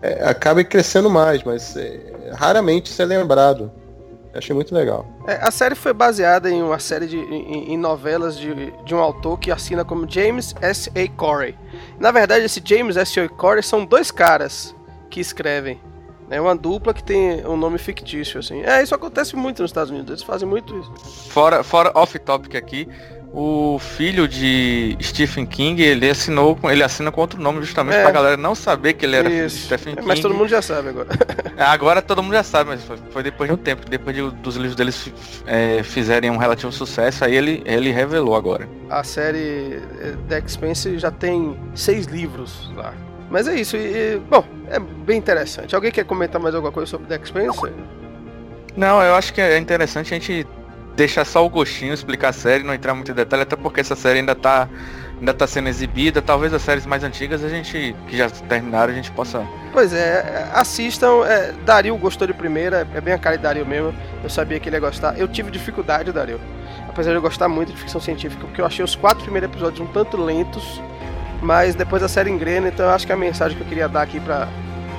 [0.00, 3.72] é, acabe crescendo mais, mas é, raramente isso é lembrado.
[4.32, 5.06] Achei muito legal.
[5.26, 8.98] É, a série foi baseada em uma série de em, em novelas de, de um
[8.98, 10.90] autor que assina como James S.
[10.90, 11.08] A.
[11.16, 11.56] Corey.
[11.98, 13.18] Na verdade, esse James S.
[13.18, 13.28] A.
[13.28, 14.74] Corey são dois caras
[15.08, 15.80] que escrevem.
[16.28, 18.60] É uma dupla que tem um nome fictício, assim.
[18.62, 20.92] É, isso acontece muito nos Estados Unidos, eles fazem muito isso.
[21.30, 22.88] Fora, fora off-topic aqui,
[23.38, 28.02] o filho de Stephen King, ele assinou com ele assina com outro nome justamente É.
[28.02, 29.52] pra galera não saber que ele era filho de.
[29.52, 30.08] Stephen É, King.
[30.08, 31.08] Mas todo mundo já sabe agora.
[31.54, 34.30] É, Agora todo mundo já sabe, mas foi, foi depois de um tempo, depois de-
[34.30, 35.12] dos livros deles
[35.46, 38.66] é, fizerem um relativo sucesso, aí ele, ele revelou agora.
[38.88, 42.94] A série eh, The Expanse já tem seis livros lá.
[43.30, 43.80] Mas é isso, e,
[44.14, 45.74] e, bom, é bem interessante.
[45.74, 47.70] Alguém quer comentar mais alguma coisa sobre The Expanse?
[48.76, 50.46] Não, eu acho que é interessante a gente
[50.96, 53.94] deixar só o gostinho, explicar a série, não entrar muito em detalhe, até porque essa
[53.94, 54.68] série ainda tá,
[55.18, 56.22] ainda tá sendo exibida.
[56.22, 59.46] Talvez as séries mais antigas a gente, que já terminaram, a gente possa.
[59.72, 61.24] Pois é, assistam.
[61.26, 63.94] É, Dario gostou de primeira, é bem a cara de Dario mesmo.
[64.24, 65.18] Eu sabia que ele ia gostar.
[65.18, 66.40] Eu tive dificuldade, Dario.
[66.88, 69.80] Apesar de eu gostar muito de ficção científica, porque eu achei os quatro primeiros episódios
[69.80, 70.80] um tanto lentos.
[71.42, 74.00] Mas depois a série engrena, então eu acho que a mensagem que eu queria dar
[74.00, 74.48] aqui pra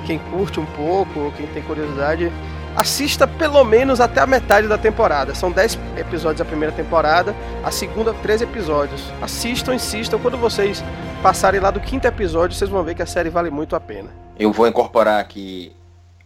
[0.05, 2.31] quem curte um pouco, ou quem tem curiosidade,
[2.77, 5.33] assista pelo menos até a metade da temporada.
[5.33, 9.01] São 10 episódios a primeira temporada, a segunda, 13 episódios.
[9.19, 10.19] Assistam, insistam.
[10.19, 10.83] Quando vocês
[11.23, 14.09] passarem lá do quinto episódio, vocês vão ver que a série vale muito a pena.
[14.37, 15.75] Eu vou incorporar aqui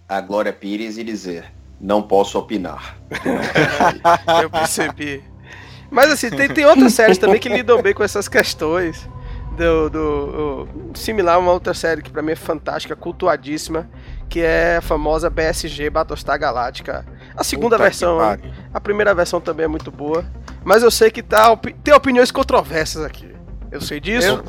[0.10, 1.46] a Glória Pires e dizer,
[1.80, 2.98] não posso opinar.
[4.44, 5.24] Eu percebi.
[5.90, 9.08] Mas assim, tem, tem outras séries também que lidam bem com essas questões.
[9.58, 13.90] do, do, do similar a uma outra série que para mim é fantástica, cultuadíssima,
[14.32, 17.06] que é a famosa BSG Battlestar Galáctica.
[17.36, 18.18] A segunda Puta versão,
[18.74, 20.24] a primeira versão também é muito boa,
[20.64, 23.30] mas eu sei que tá, opi- tem opiniões controversas aqui.
[23.70, 24.42] Eu sei disso.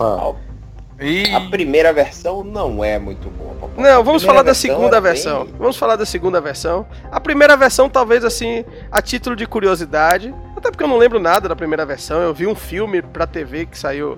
[1.00, 3.54] E A primeira versão não é muito boa.
[3.54, 3.90] papai.
[3.92, 5.48] Não, vamos falar da segunda bem- versão.
[5.58, 6.86] Vamos falar da segunda versão.
[7.10, 10.32] A primeira versão, talvez assim, a título de curiosidade.
[10.56, 12.20] Até porque eu não lembro nada da primeira versão.
[12.20, 14.16] Eu vi um filme pra TV que saiu.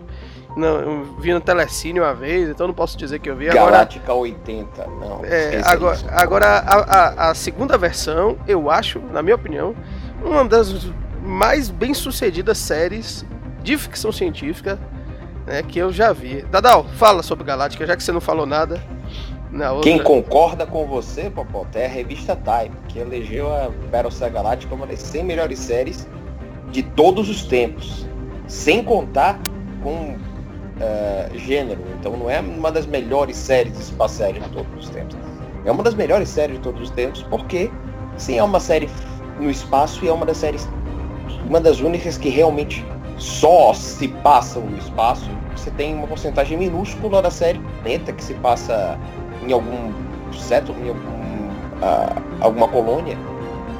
[0.56, 3.48] Não, eu vi no Telecine uma vez, então não posso dizer que eu vi.
[3.50, 4.86] Agora, Galáctica 80.
[4.86, 6.06] Não, é, agora, isso.
[6.10, 6.74] agora a,
[7.26, 9.74] a- a segunda versão, eu acho, na minha opinião,
[10.22, 10.90] uma das
[11.22, 13.24] mais bem sucedidas séries
[13.62, 14.78] de ficção científica
[15.46, 16.42] né, que eu já vi.
[16.42, 18.80] Dadal, fala sobre Galáctica, já que você não falou nada.
[19.50, 19.88] Na outra.
[19.90, 24.86] Quem concorda com você, Popota, é a revista Time, que elegeu a Battlestar Galactica uma
[24.86, 26.08] das 100 melhores séries
[26.72, 28.04] de todos os tempos.
[28.48, 29.38] Sem contar
[29.82, 30.16] com
[30.80, 31.80] eh, gênero.
[31.98, 35.16] Então não é uma das melhores séries espaciais de todos os tempos.
[35.64, 37.70] É uma das melhores séries de todos os tempos porque,
[38.16, 38.88] sim, é uma série
[39.40, 40.68] no espaço e é uma das séries,
[41.46, 42.84] uma das únicas que realmente
[43.18, 45.30] só se passam no espaço.
[45.56, 48.98] Você tem uma porcentagem minúscula da série planeta que se passa
[49.46, 49.92] em algum
[50.32, 51.50] seto, em algum,
[51.82, 53.16] ah, alguma colônia.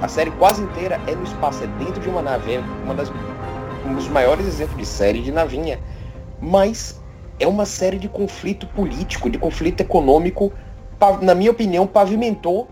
[0.01, 3.11] A série quase inteira é no espaço, é dentro de uma nave, é uma das,
[3.87, 5.79] um dos maiores exemplos de série de navinha.
[6.41, 7.01] Mas
[7.39, 10.53] é uma série de conflito político, de conflito econômico,
[11.21, 12.69] na minha opinião, pavimentou,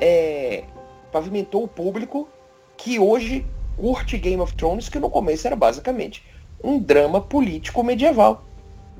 [0.00, 0.64] é,
[1.10, 2.28] pavimentou o público
[2.76, 6.24] que hoje curte Game of Thrones, que no começo era basicamente
[6.62, 8.44] um drama político medieval.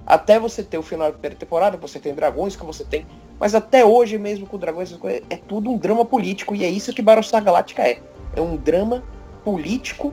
[0.06, 3.06] Até você ter o final da primeira temporada, você tem dragões que você tem.
[3.38, 4.94] Mas até hoje mesmo com dragões,
[5.30, 6.54] é tudo um drama político.
[6.54, 8.00] E é isso que Battlestar Galactica é.
[8.36, 9.02] É um drama
[9.44, 10.12] político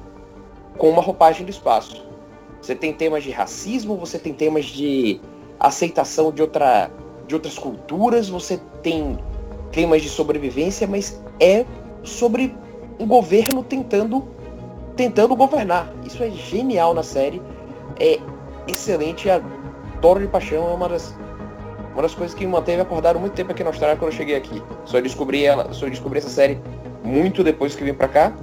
[0.78, 2.06] com uma roupagem do espaço.
[2.62, 5.20] Você tem temas de racismo, você tem temas de
[5.60, 6.92] aceitação de, outra,
[7.28, 9.18] de outras culturas, você tem
[9.72, 11.66] temas de sobrevivência, mas é
[12.04, 12.56] sobre
[13.00, 14.28] um governo tentando
[14.96, 15.92] tentando governar.
[16.06, 17.42] Isso é genial na série.
[18.00, 18.20] É
[18.68, 19.30] excelente.
[19.30, 20.70] Adoro de paixão.
[20.70, 21.16] É uma das,
[21.94, 24.36] uma das coisas que me manteve acordado muito tempo aqui na Austrália quando eu cheguei
[24.36, 24.62] aqui.
[24.86, 26.60] Só descobri ela, só descobri essa série
[27.04, 28.34] muito depois que vim pra cá.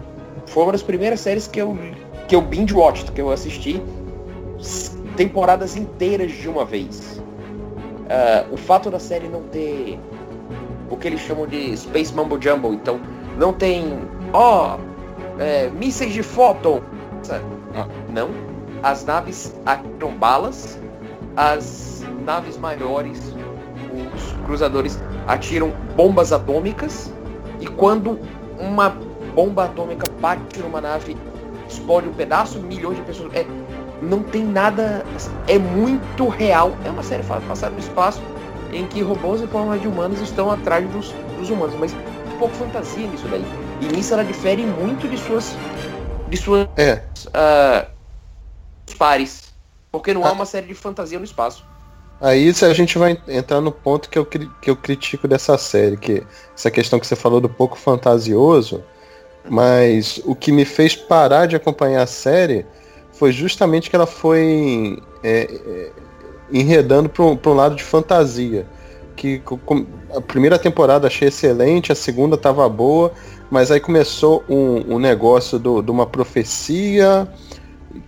[0.47, 1.77] Foi uma das primeiras séries que eu
[2.27, 3.83] que eu binge watched, que eu assisti
[5.17, 7.23] temporadas inteiras de uma vez.
[8.09, 9.99] Ah, o fato da série não ter
[10.91, 13.01] o que eles chamam de Space Mumbo Jumbo, então
[13.37, 13.99] não tem,
[14.33, 14.79] ó,
[15.39, 16.81] é, mísseis de fóton.
[17.75, 17.87] Ah.
[18.09, 18.31] Não.
[18.83, 20.79] As naves atiram balas,
[21.37, 23.35] as naves maiores,
[24.15, 27.13] os cruzadores atiram bombas atômicas
[27.61, 28.19] e quando
[28.59, 28.91] uma
[29.35, 31.17] bomba atômica bate numa nave,
[31.69, 33.35] explode um pedaço, milhões de pessoas.
[33.35, 33.45] É,
[34.03, 35.05] não tem nada.
[35.47, 36.77] É muito real.
[36.85, 38.21] É uma série passada no espaço
[38.73, 42.55] em que robôs em forma de humanos estão atrás dos, dos humanos, mas um pouco
[42.55, 43.45] fantasia nisso daí.
[43.81, 45.55] E nisso ela difere muito de suas
[46.29, 47.87] de suas É, ah,
[48.99, 49.53] pares,
[49.91, 50.29] porque não Ah.
[50.29, 51.65] é uma série de fantasia no espaço.
[52.21, 56.27] Aí a gente vai entrar no ponto que eu, que eu critico dessa série, que
[56.55, 58.83] essa questão que você falou do pouco fantasioso,
[59.49, 62.67] mas o que me fez parar de acompanhar a série
[63.19, 65.91] foi justamente que ela foi é, é,
[66.53, 68.67] enredando para um lado de fantasia.
[69.17, 73.13] Que co- com- a primeira temporada achei excelente, a segunda estava boa,
[73.51, 77.27] mas aí começou um, um negócio do- de uma profecia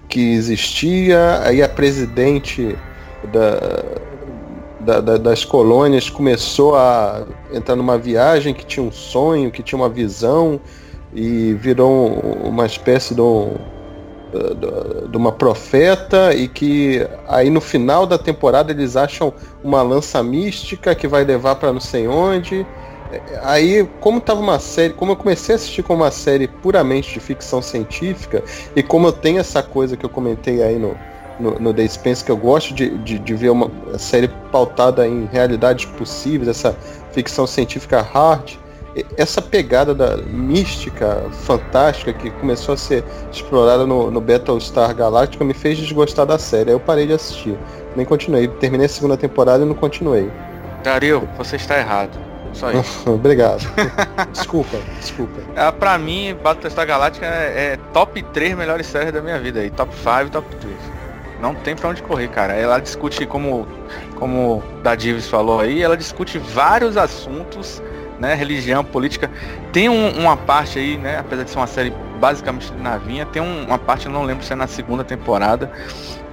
[0.08, 2.76] que existia, aí a presidente
[3.32, 3.84] da,
[4.80, 9.76] da- da- das colônias começou a entrar numa viagem que tinha um sonho, que tinha
[9.78, 10.60] uma visão
[11.12, 13.54] e virou um- uma espécie de, um-
[15.08, 20.94] de uma profeta e que aí no final da temporada eles acham uma lança mística
[20.94, 22.66] que vai levar para não sei onde.
[23.42, 27.18] Aí, como tava uma série, como eu comecei a assistir como uma série puramente de
[27.18, 28.42] ficção científica,
[28.76, 30.96] e como eu tenho essa coisa que eu comentei aí no,
[31.40, 35.28] no, no The Spence, que eu gosto de, de, de ver uma série pautada em
[35.32, 36.76] realidades possíveis, essa
[37.10, 38.52] ficção científica hard,
[39.16, 45.54] essa pegada da mística, fantástica, que começou a ser explorada no, no Battlestar Galactica, me
[45.54, 46.70] fez desgostar da série.
[46.70, 47.56] Aí eu parei de assistir.
[47.94, 48.48] Nem continuei.
[48.48, 50.30] Terminei a segunda temporada e não continuei.
[50.82, 52.18] Dario, você está errado.
[52.52, 53.08] Só isso.
[53.10, 53.62] Obrigado.
[54.32, 55.40] desculpa, desculpa.
[55.54, 59.70] Ah, pra mim, Battlestar Galactica é, é top 3 melhores séries da minha vida aí.
[59.70, 60.74] Top 5 top 3.
[61.40, 62.54] Não tem pra onde correr, cara.
[62.54, 63.66] Ela discute, como,
[64.16, 67.80] como da Divis falou aí, ela discute vários assuntos
[68.20, 68.34] né?
[68.34, 69.30] Religião, política.
[69.72, 71.18] Tem um, uma parte aí, né?
[71.18, 74.44] Apesar de ser uma série basicamente de navinha, tem um, uma parte, eu não lembro
[74.44, 75.72] se é na segunda temporada,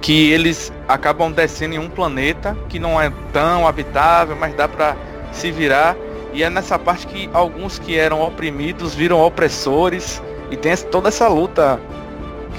[0.00, 4.94] que eles acabam descendo em um planeta que não é tão habitável, mas dá para
[5.32, 5.96] se virar.
[6.32, 11.26] E é nessa parte que alguns que eram oprimidos viram opressores e tem toda essa
[11.26, 11.80] luta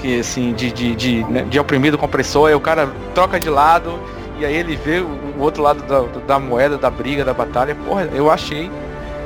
[0.00, 3.48] que assim de, de, de, né, de oprimido com opressor, aí o cara troca de
[3.48, 3.98] lado
[4.40, 5.06] e aí ele vê o,
[5.38, 7.74] o outro lado da, da, moeda, da briga, da batalha.
[7.74, 8.70] Porra, eu achei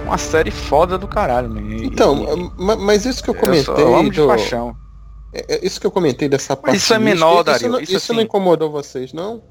[0.05, 1.63] uma série foda do caralho, man.
[1.83, 3.75] Então, e, mas isso que eu comentei.
[3.75, 4.27] Eu, eu amo de do...
[4.27, 4.77] paixão.
[5.33, 6.77] É, é, isso que eu comentei dessa parte.
[6.77, 7.61] isso é menor, Dario.
[7.61, 8.13] Isso, não, isso, isso assim...
[8.15, 9.43] não incomodou vocês, não?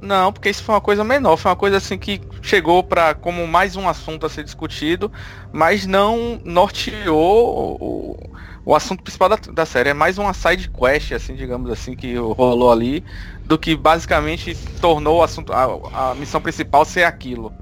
[0.00, 3.46] Não, porque isso foi uma coisa menor, foi uma coisa assim que chegou para como
[3.46, 5.10] mais um assunto a ser discutido,
[5.52, 8.16] mas não norteou o,
[8.64, 9.90] o assunto principal da, da série.
[9.90, 13.02] É mais uma side quest, assim, digamos assim, que rolou ali,
[13.44, 17.52] do que basicamente tornou o assunto, a, a missão principal ser aquilo.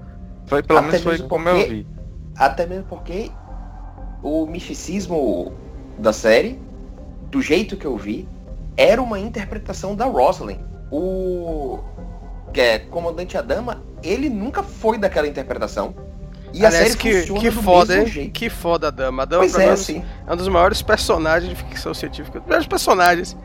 [0.46, 1.86] Foi, pelo até menos foi como eu vi.
[2.36, 3.30] Até mesmo porque
[4.22, 5.52] o misticismo
[5.98, 6.60] da série,
[7.30, 8.28] do jeito que eu vi,
[8.76, 10.58] era uma interpretação da Rosalind.
[10.90, 11.78] O
[12.52, 15.94] que é Comandante Adama, ele nunca foi daquela interpretação.
[16.52, 18.04] E Aliás, a série que, que foda.
[18.32, 19.22] Que foda a Dama.
[19.22, 20.04] A Dama pois é, assim.
[20.24, 22.38] é um dos maiores personagens de ficção científica.
[22.38, 23.36] Os melhores personagens.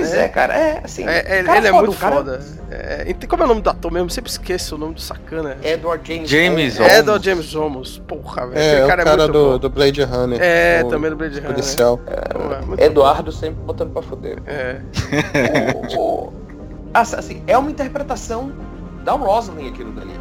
[0.00, 1.04] Pois é, é cara, é assim.
[1.06, 2.16] É, é, ele é muito cara...
[2.16, 2.40] foda.
[2.70, 4.06] É, como é o nome do ator mesmo?
[4.06, 5.56] Eu sempre esqueço o nome do sacana.
[5.62, 6.92] Edward James, James Olmos.
[6.92, 7.98] Edward James Olmos.
[8.06, 8.84] Porra, velho.
[8.84, 10.38] É, cara, o cara é do, do, Blade Runner.
[10.40, 11.52] É, também do Blade Runner.
[11.52, 12.00] Policial.
[12.78, 13.36] Eduardo bom.
[13.36, 14.42] sempre botando pra foder.
[14.46, 14.80] É.
[15.96, 16.32] o, o,
[16.92, 18.52] assim, é uma interpretação
[19.04, 20.14] da Rosalind aquilo dali.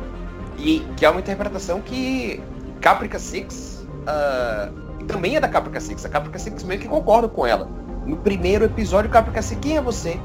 [0.58, 2.42] E que é uma interpretação que
[2.80, 6.06] Caprica Six uh, também é da Caprica Six.
[6.06, 7.68] A Caprica Six meio que concorda com ela.
[8.06, 10.20] No primeiro episódio, Caprica Six, quem é você?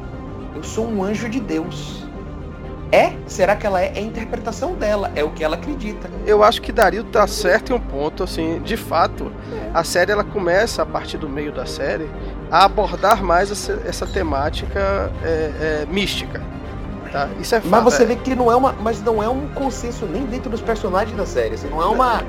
[0.55, 2.05] Eu sou um anjo de Deus.
[2.93, 3.13] É?
[3.27, 3.93] Será que ela é?
[3.95, 6.11] É a interpretação dela, é o que ela acredita.
[6.27, 9.71] Eu acho que Dario tá certo em um ponto, assim, de fato, é.
[9.73, 12.11] a série ela começa a partir do meio da série
[12.51, 16.43] a abordar mais essa, essa temática é, é, mística.
[17.13, 17.29] Tá?
[17.39, 20.25] Isso é Mas você vê que não é uma, mas não é um consenso nem
[20.27, 22.23] dentro dos personagens da série, assim, não é uma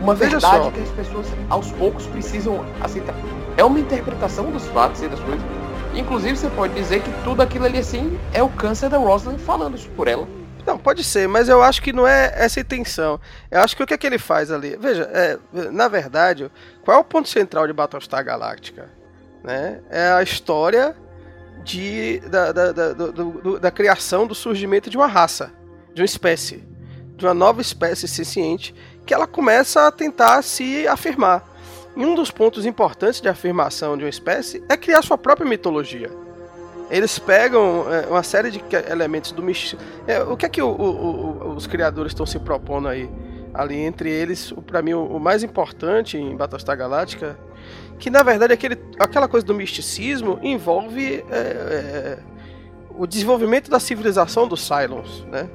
[0.00, 3.14] uma verdade que as pessoas aos poucos precisam aceitar.
[3.60, 5.44] É uma interpretação dos fatos e das coisas.
[5.94, 9.78] Inclusive você pode dizer que tudo aquilo ali assim é o câncer da Rosalind falando
[9.90, 10.26] por ela.
[10.66, 13.20] Não, pode ser, mas eu acho que não é essa a intenção.
[13.50, 14.78] Eu acho que o que é que ele faz ali?
[14.80, 15.38] Veja, é,
[15.70, 16.50] na verdade,
[16.82, 18.88] qual é o ponto central de Battlestar Galactica?
[19.44, 19.82] Né?
[19.90, 20.96] É a história
[21.62, 25.52] de, da, da, da, do, da criação, do surgimento de uma raça,
[25.92, 26.66] de uma espécie,
[27.14, 31.49] de uma nova espécie senciente, que ela começa a tentar se afirmar.
[31.96, 36.10] E um dos pontos importantes de afirmação de uma espécie é criar sua própria mitologia.
[36.90, 39.84] Eles pegam é, uma série de elementos do misticismo.
[40.06, 43.08] É, o que é que o, o, os criadores estão se propondo aí?
[43.52, 47.36] Ali entre eles, para mim, o, mais importante em Battlestar Galactica
[48.00, 52.18] que na verdade aquele, aquela coisa do misticismo envolve é, é,
[52.96, 55.48] o desenvolvimento da civilização dos Cylons, né?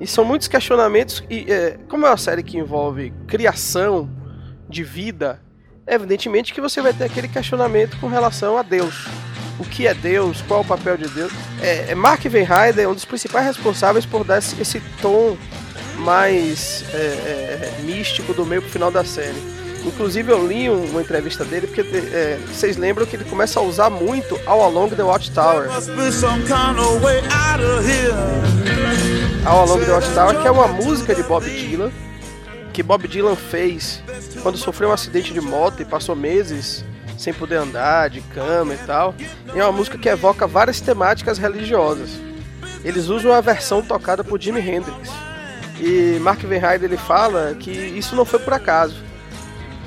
[0.00, 4.10] E são muitos questionamentos, e é, como é uma série que envolve criação
[4.68, 5.40] de vida,
[5.86, 9.06] evidentemente que você vai ter aquele questionamento com relação a Deus.
[9.58, 10.42] O que é Deus?
[10.42, 11.32] Qual é o papel de Deus?
[11.60, 15.36] É, é Mark Verheiden é um dos principais responsáveis por dar esse, esse tom
[15.98, 19.38] mais é, é, místico do meio pro final da série.
[19.84, 23.90] Inclusive eu li uma entrevista dele porque é, vocês lembram que ele começa a usar
[23.90, 25.68] muito All Along the Watchtower.
[29.46, 31.92] All Along the Watchtower, que é uma música de Bob Dylan,
[32.72, 34.02] que Bob Dylan fez
[34.44, 36.84] quando sofreu um acidente de moto e passou meses
[37.16, 39.14] sem poder andar, de cama e tal.
[39.54, 42.10] E é uma música que evoca várias temáticas religiosas.
[42.84, 45.08] Eles usam a versão tocada por Jimi Hendrix.
[45.80, 49.02] E Mark Verheiden ele fala que isso não foi por acaso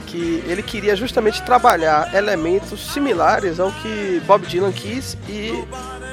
[0.08, 5.52] que ele queria justamente trabalhar elementos similares ao que Bob Dylan quis e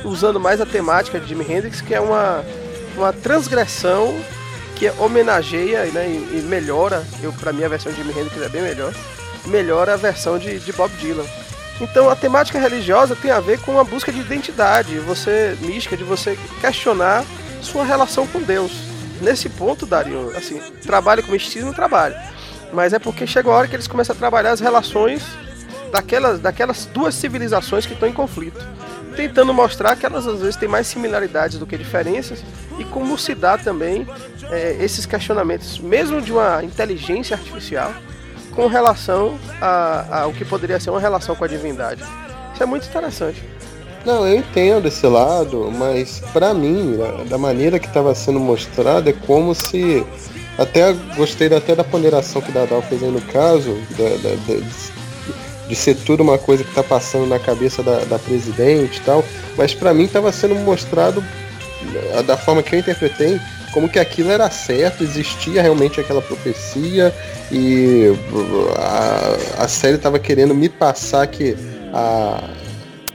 [0.05, 2.45] usando mais a temática de Jimi Hendrix, que é uma,
[2.97, 4.15] uma transgressão
[4.77, 8.49] que homenageia né, e, e melhora, eu para mim a versão de Jimi Hendrix é
[8.49, 8.93] bem melhor,
[9.47, 11.27] melhora a versão de, de Bob Dylan.
[11.81, 16.05] Então a temática religiosa tem a ver com a busca de identidade, você mística, de
[16.05, 17.25] você questionar
[17.61, 18.73] sua relação com Deus.
[19.21, 22.15] Nesse ponto, Dario, assim, trabalho com misticismo, trabalho
[22.75, 25.23] mas é porque chega a hora que eles começam a trabalhar as relações
[25.93, 28.61] daquelas, daquelas duas civilizações que estão em conflito.
[29.17, 32.43] Tentando mostrar que elas às vezes têm mais similaridades do que diferenças
[32.79, 34.07] e como se dá também
[34.51, 37.93] é, esses questionamentos, mesmo de uma inteligência artificial,
[38.51, 39.39] com relação
[40.11, 42.03] ao que poderia ser uma relação com a divindade.
[42.53, 43.43] Isso é muito interessante.
[44.05, 46.99] Não, eu entendo esse lado, mas para mim,
[47.29, 50.05] da maneira que estava sendo mostrado, é como se
[50.57, 54.07] Até gostei até da ponderação que o Dadal fez aí no caso, da,
[55.69, 59.25] de ser tudo uma coisa que tá passando na cabeça da, da presidente e tal,
[59.57, 61.25] mas para mim estava sendo mostrado
[62.27, 63.41] da forma que eu interpretei
[63.73, 67.13] como que aquilo era certo, existia realmente aquela profecia
[67.51, 68.07] e
[68.77, 71.57] a, a série estava querendo me passar que
[71.93, 72.51] a,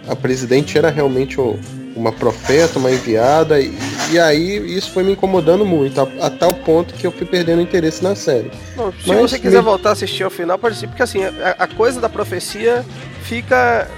[0.07, 1.57] a presidente era realmente o,
[1.99, 3.77] uma profeta, uma enviada, e,
[4.11, 7.61] e, aí isso foi me incomodando muito, a, a, tal ponto que eu fui perdendo
[7.61, 8.51] interesse na série.
[8.75, 9.63] Não, se Mas, você quiser me...
[9.63, 12.85] voltar a assistir ao final, pode ser, porque assim, a, a coisa da profecia
[13.23, 13.89] fica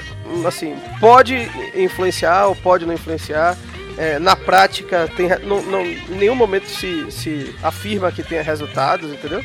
[0.46, 3.58] assim, pode influenciar ou pode não influenciar
[3.98, 9.12] é, na prática tem, não, não, em nenhum momento se, se afirma que tenha resultados,
[9.12, 9.44] entendeu?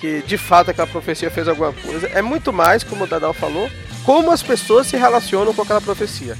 [0.00, 2.08] Que de fato aquela profecia fez alguma coisa.
[2.08, 3.70] É muito mais, como o Dadal falou,
[4.04, 6.36] como as pessoas se relacionam com aquela profecia.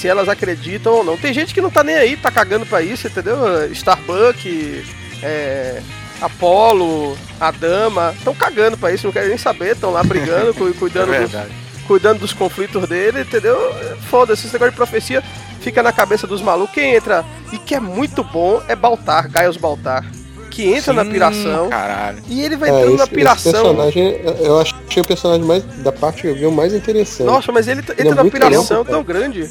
[0.00, 1.18] Se elas acreditam ou não.
[1.18, 3.70] Tem gente que não tá nem aí, tá cagando pra isso, entendeu?
[3.70, 4.86] Starbucks,
[5.22, 5.82] é,
[6.22, 11.12] Apolo, a Dama, estão cagando pra isso, não querem nem saber, estão lá brigando, cuidando,
[11.12, 11.32] é dos,
[11.86, 13.58] cuidando dos conflitos dele, entendeu?
[14.08, 15.22] Foda-se, esse negócio de profecia
[15.60, 16.74] fica na cabeça dos malucos.
[16.74, 17.22] Quem entra
[17.52, 20.10] e que é muito bom é Baltar, Gaius Baltar.
[20.50, 21.68] Que entra Sim, na piração.
[21.68, 22.22] Caralho.
[22.26, 23.52] E ele vai é, entrando esse, na piração.
[23.52, 27.26] personagem, eu achei o personagem mais da parte que eu vi o mais interessante.
[27.26, 29.48] Nossa, mas ele, ele entra é na piração tão grande.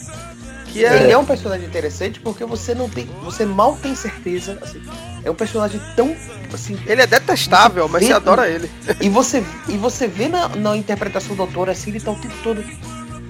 [0.71, 1.03] Que é...
[1.03, 3.05] Ele é um personagem interessante porque você não tem.
[3.23, 4.57] Você mal tem certeza.
[4.61, 4.81] Assim,
[5.23, 6.15] é um personagem tão.
[6.53, 8.69] Assim, ele é detestável, mas você adora ele.
[9.01, 12.35] E você, e você vê na, na interpretação do autor assim, ele tá o tempo
[12.43, 12.63] todo.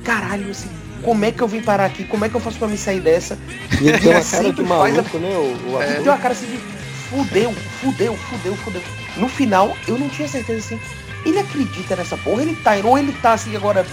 [0.03, 0.69] Caralho, assim,
[1.03, 2.03] como é que eu vim parar aqui?
[2.03, 3.37] Como é que eu faço pra me sair dessa?
[3.81, 5.19] E ele tem uma cara de maluco, a...
[5.19, 5.35] né?
[5.37, 5.81] O, o...
[5.81, 5.93] É.
[5.95, 6.57] Tem uma cara assim de
[7.09, 8.81] fudeu, fudeu, fudeu, fudeu.
[9.17, 10.79] No final, eu não tinha certeza assim.
[11.25, 13.85] Ele acredita nessa porra, ele tá, ou ele tá assim agora.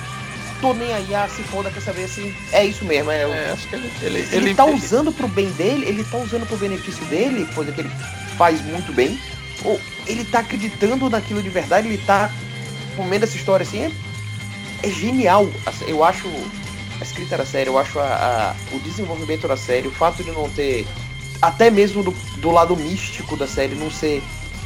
[0.61, 2.35] Tô nem aí, ah, se foda, quer saber assim.
[2.53, 3.23] É isso mesmo, é.
[3.23, 6.47] é acho que ele, ele, ele, ele tá usando pro bem dele, ele tá usando
[6.47, 7.91] pro benefício dele, coisa que ele
[8.37, 9.21] faz muito bem.
[9.65, 12.31] Ou ele tá acreditando naquilo de verdade, ele tá
[12.97, 13.83] comendo essa história assim.
[13.83, 13.91] É,
[14.83, 15.49] é genial.
[15.67, 16.27] Assim, eu acho
[17.01, 20.31] a escrita da série, eu acho a, a, o desenvolvimento da série, o fato de
[20.31, 20.87] não ter,
[21.43, 24.23] até mesmo do, do lado místico da série, não ser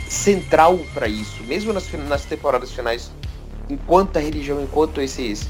[0.09, 3.11] central para isso, mesmo nas, nas temporadas finais,
[3.69, 5.49] enquanto a religião, enquanto esses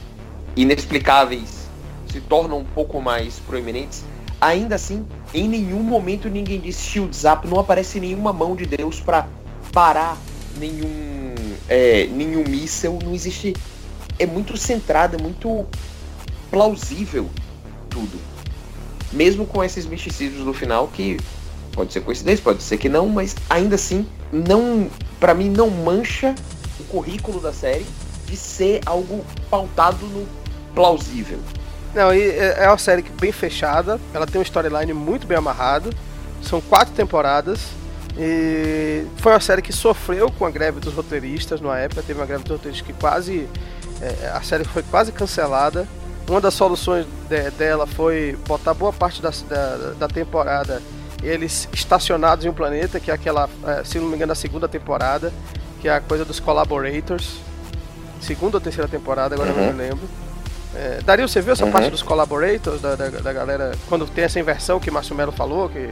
[0.57, 1.69] inexplicáveis
[2.11, 4.05] se tornam um pouco mais proeminentes,
[4.41, 9.01] ainda assim, em nenhum momento ninguém diz shield zap, não aparece nenhuma mão de Deus
[9.01, 9.29] para
[9.73, 10.17] parar
[10.59, 11.35] nenhum
[11.71, 13.55] é, nenhum míssel, não existe.
[14.19, 15.65] É muito centrado, é muito
[16.51, 17.31] plausível
[17.89, 18.21] tudo.
[19.13, 21.17] Mesmo com esses misticismos no final que
[21.73, 26.35] pode ser coincidência, pode ser que não, mas ainda assim não, para mim não mancha
[26.79, 27.87] o currículo da série
[28.27, 30.27] de ser algo pautado no
[30.75, 31.39] plausível.
[31.95, 35.91] Não, é, é uma série bem fechada, ela tem um storyline muito bem amarrado,
[36.43, 37.61] são quatro temporadas,
[38.17, 42.27] e foi uma série que sofreu com a greve dos roteiristas na época, teve uma
[42.27, 43.49] greve dos roteiristas que quase.
[44.01, 45.87] É, a série foi quase cancelada
[46.31, 50.81] uma das soluções de, dela foi botar boa parte da, da, da, temporada
[51.23, 54.69] eles estacionados em um planeta, que é aquela, é, se não me engano, a segunda
[54.69, 55.33] temporada,
[55.81, 57.37] que é a coisa dos collaborators.
[58.21, 59.57] Segunda ou terceira temporada, agora uhum.
[59.57, 60.09] não me lembro.
[60.75, 61.73] É, Dario, você viu essa uhum.
[61.73, 65.69] parte dos collaborators, da, da, da, galera, quando tem essa inversão que Márcio Melo falou?
[65.69, 65.89] Que,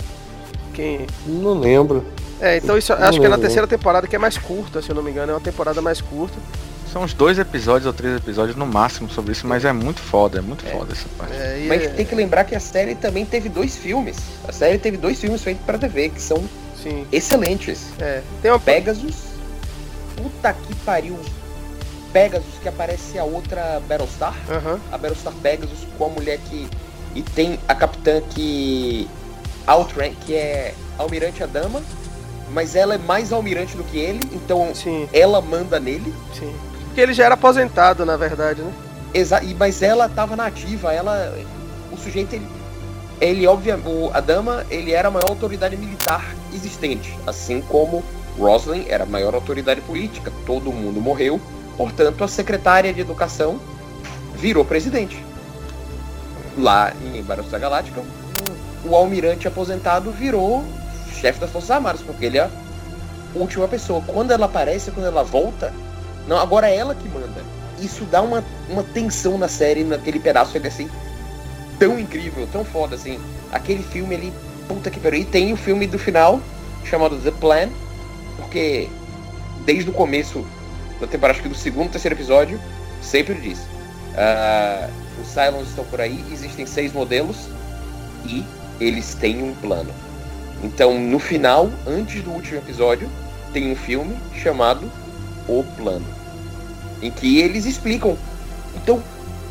[0.72, 1.06] quem...
[1.26, 2.04] Não lembro.
[2.40, 3.20] É, então isso não acho lembro.
[3.20, 5.34] que é na terceira temporada, que é mais curta, se eu não me engano, é
[5.34, 6.38] uma temporada mais curta.
[6.92, 10.38] São uns dois episódios ou três episódios no máximo sobre isso, mas é muito foda,
[10.38, 10.70] é muito é.
[10.70, 11.34] foda essa parte.
[11.34, 11.88] É, mas é...
[11.88, 14.16] tem que lembrar que a série também teve dois filmes.
[14.46, 16.42] A série teve dois filmes feitos para TV, que são
[16.82, 17.06] Sim.
[17.12, 17.88] excelentes.
[17.98, 18.22] É.
[18.40, 19.28] Tem uma Pegasus.
[20.16, 21.18] Puta que pariu.
[22.12, 24.34] Pegasus, que aparece a outra Battlestar.
[24.48, 24.78] Uhum.
[24.90, 26.68] A Battlestar Pegasus com a mulher que.
[27.14, 29.08] E tem a capitã que.
[29.66, 31.82] Outrank, que é Almirante Adama.
[32.50, 35.06] Mas ela é mais almirante do que ele, então Sim.
[35.12, 36.14] ela manda nele.
[36.32, 36.54] Sim
[36.98, 38.72] porque ele já era aposentado, na verdade, né?
[39.14, 41.32] Exa mas ela estava nativa, ela.
[41.92, 42.46] O sujeito, ele,
[43.20, 43.86] ele obviamente.
[44.12, 47.16] A dama, ele era a maior autoridade militar existente.
[47.24, 48.02] Assim como
[48.36, 50.32] Roslin era a maior autoridade política.
[50.44, 51.40] Todo mundo morreu.
[51.78, 53.60] Portanto, a secretária de educação
[54.34, 55.24] virou presidente.
[56.58, 58.02] Lá em Battlestar Galáctica,
[58.84, 60.64] o almirante aposentado virou
[61.12, 62.50] chefe das Forças Armadas, porque ele é a
[63.34, 64.02] última pessoa.
[64.04, 65.72] Quando ela aparece, quando ela volta,
[66.26, 67.44] não, agora é ela que manda.
[67.80, 70.90] Isso dá uma, uma tensão na série, naquele pedaço ele assim,
[71.78, 73.20] tão incrível, tão foda assim.
[73.52, 74.32] Aquele filme ali,
[74.66, 75.20] puta que pariu.
[75.20, 76.40] E tem o filme do final,
[76.84, 77.68] chamado The Plan,
[78.36, 78.88] porque
[79.64, 80.44] desde o começo
[81.00, 82.60] da temporada, acho que do segundo, terceiro episódio,
[83.00, 83.58] sempre diz.
[83.58, 84.90] Uh,
[85.20, 87.48] os Cylons estão por aí, existem seis modelos
[88.24, 88.44] e
[88.80, 89.92] eles têm um plano.
[90.62, 93.08] Então, no final, antes do último episódio,
[93.52, 94.90] tem um filme chamado
[95.48, 96.06] O Plano,
[97.00, 98.16] em que eles explicam.
[98.74, 99.02] Então,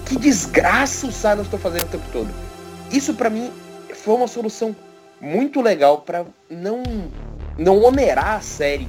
[0.06, 2.30] que desgraça os Cylons estão fazendo o tempo todo.
[2.92, 3.52] Isso para mim
[3.94, 4.76] foi uma solução
[5.20, 6.84] muito legal para não
[7.58, 8.88] não onerar a série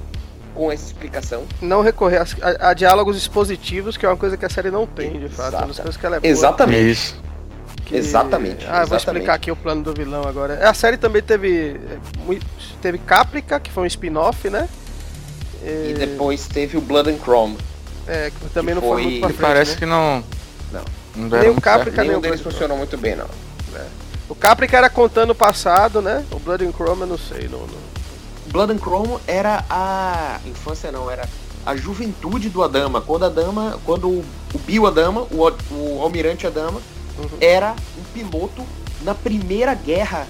[0.54, 1.44] com essa explicação.
[1.60, 4.86] Não recorrer a, a, a, diálogos expositivos, que é uma coisa que a série não
[4.86, 5.54] tem, de fato.
[5.54, 6.30] É uma das coisas que ela é boa.
[6.30, 6.90] Exatamente.
[6.90, 7.20] Isso.
[7.84, 7.96] Que...
[7.96, 8.66] Exatamente.
[8.66, 8.88] Ah, exatamente.
[8.88, 10.68] vou explicar aqui o plano do vilão agora.
[10.68, 11.80] A série também teve.
[12.82, 14.68] Teve Caprica, que foi um spin-off, né?
[15.62, 15.90] E...
[15.90, 15.94] e...
[15.94, 17.56] depois teve o Blood and Chrome.
[18.06, 19.76] É, que também que não foi, foi muito pra frente, Parece né?
[19.78, 20.24] que não.
[20.72, 20.84] Não.
[21.16, 23.28] não nem o Caprica, nem o deles funcionou muito bem, não.
[23.74, 23.84] É.
[24.28, 26.24] O Caprica era contando o passado, né?
[26.30, 27.48] O Blood and Chrome eu não sei.
[27.48, 27.97] Não, não...
[28.48, 30.40] Blood and Chrome era a.
[30.46, 31.28] Infância não, era
[31.64, 33.00] a juventude do Adama.
[33.00, 33.78] Quando a Dama.
[33.84, 36.80] Quando o Bill Adama, o, o Almirante Adama,
[37.18, 37.28] uhum.
[37.40, 38.64] era um piloto
[39.02, 40.26] na primeira guerra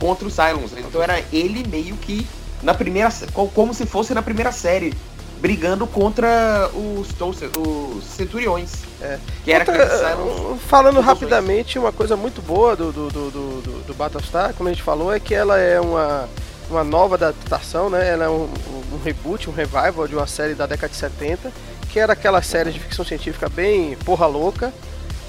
[0.00, 0.72] contra os Cylons.
[0.76, 2.26] Então era ele meio que
[2.62, 3.12] na primeira.
[3.54, 4.94] como se fosse na primeira série.
[5.40, 7.08] Brigando contra os,
[7.58, 8.76] os Centuriões.
[9.02, 9.18] É.
[9.44, 13.94] Que era Outra, Cylons, falando rapidamente, uma coisa muito boa do, do, do, do, do
[13.94, 16.30] Battlestar, como a gente falou, é que ela é uma
[16.70, 18.08] uma nova adaptação, né?
[18.08, 18.48] Ela é um,
[18.92, 21.52] um, reboot, um revival de uma série da década de 70,
[21.90, 24.72] que era aquela série de ficção científica bem porra louca,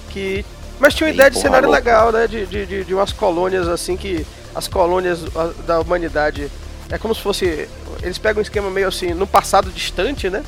[0.09, 0.45] que
[0.79, 1.79] mas tinha uma bem ideia de cenário louca.
[1.79, 2.27] legal, né?
[2.27, 5.19] De, de, de, umas colônias assim que as colônias
[5.65, 6.49] da humanidade
[6.89, 7.67] é como se fosse
[8.01, 10.43] eles pegam um esquema meio assim no passado distante, né?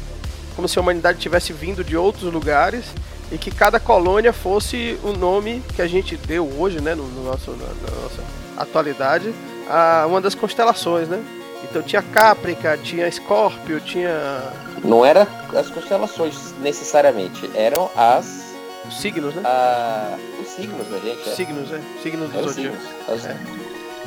[0.55, 2.85] Como se a humanidade tivesse vindo de outros lugares
[3.31, 6.95] e que cada colônia fosse o nome que a gente deu hoje, né?
[6.95, 8.23] No, no nosso na, na nossa
[8.57, 9.33] atualidade
[9.69, 11.23] a, uma das constelações, né?
[11.63, 14.53] Então tinha Caprica, tinha Scorpio, tinha.
[14.83, 18.47] Não era as constelações necessariamente, eram as.
[18.87, 19.41] Os signos, né?
[19.43, 20.17] A...
[20.41, 21.29] Os signos, né, gente?
[21.29, 21.33] É.
[21.33, 21.81] Signos, é.
[22.01, 22.77] Signos do Zodíaco.
[23.09, 23.25] As...
[23.25, 23.37] É.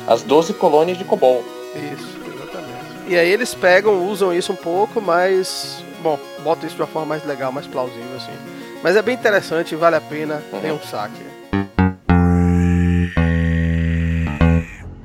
[0.07, 1.43] as 12 colônias de Cobol.
[1.75, 2.81] Isso, exatamente.
[3.07, 5.83] E aí eles pegam, usam isso um pouco, mas.
[6.01, 8.33] Bom, botam isso de uma forma mais legal, mais plausível, assim.
[8.81, 10.59] Mas é bem interessante, vale a pena, uhum.
[10.59, 11.30] tem um saque.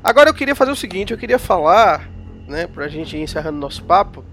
[0.07, 2.09] Agora eu queria fazer o seguinte, eu queria falar,
[2.47, 4.25] né, pra gente ir encerrando nosso papo,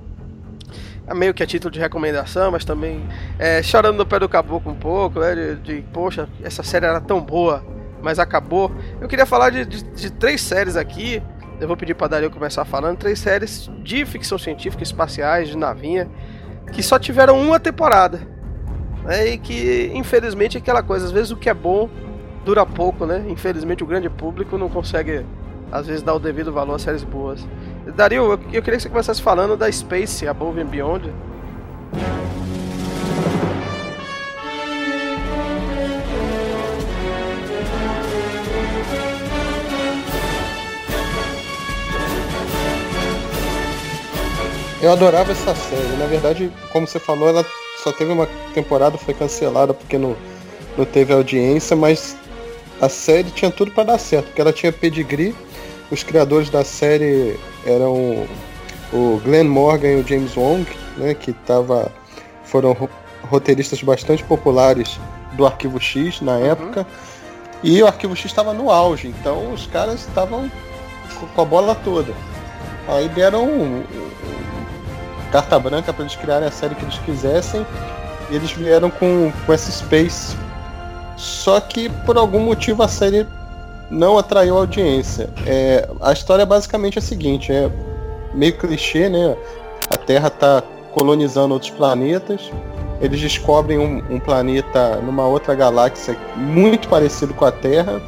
[1.08, 3.04] é meio que a título de recomendação, mas também
[3.40, 7.02] é, chorando no pé do caboclo um pouco, né, de, de, poxa, essa série era
[7.02, 7.66] tão boa,
[8.04, 8.72] mas acabou.
[9.02, 11.24] Eu queria falar de, de, de três séries aqui,
[11.60, 16.08] eu vou pedir pra Dario começar falando, três séries de ficção científica, espaciais, de navinha,
[16.72, 18.22] que só tiveram uma temporada.
[19.06, 21.90] Né, e que, infelizmente, é aquela coisa, às vezes o que é bom
[22.46, 23.26] dura pouco, né?
[23.28, 25.26] Infelizmente o grande público não consegue
[25.74, 27.44] às vezes dá o devido valor a séries boas.
[27.96, 31.12] Dario, eu, eu queria que você começasse falando da Space Above and Beyond.
[44.80, 45.98] Eu adorava essa série.
[45.98, 47.44] Na verdade, como você falou, ela
[47.84, 50.16] só teve uma temporada, foi cancelada porque não,
[50.78, 52.16] não teve audiência, mas
[52.80, 55.34] a série tinha tudo para dar certo, porque ela tinha pedigree,
[55.94, 58.26] os criadores da série eram
[58.92, 60.66] o Glenn Morgan e o James Wong,
[60.98, 61.92] né, que tava,
[62.44, 62.76] foram
[63.30, 65.00] roteiristas bastante populares
[65.34, 66.46] do Arquivo X na uhum.
[66.46, 66.80] época.
[66.82, 66.86] Uhum.
[67.64, 70.52] E o Arquivo X estava no auge, então os caras estavam
[71.34, 72.14] com a bola toda.
[72.88, 73.84] Aí deram um, um,
[75.32, 77.66] carta branca para eles criarem a série que eles quisessem.
[78.30, 80.36] E eles vieram com, com essa Space.
[81.16, 83.26] Só que por algum motivo a série
[83.94, 85.30] não atraiu audiência.
[85.46, 87.70] É, a história é basicamente a seguinte, é
[88.34, 89.38] meio clichê, né?
[89.90, 92.52] A Terra está colonizando outros planetas.
[93.00, 98.02] Eles descobrem um, um, planeta numa outra galáxia muito parecido com a Terra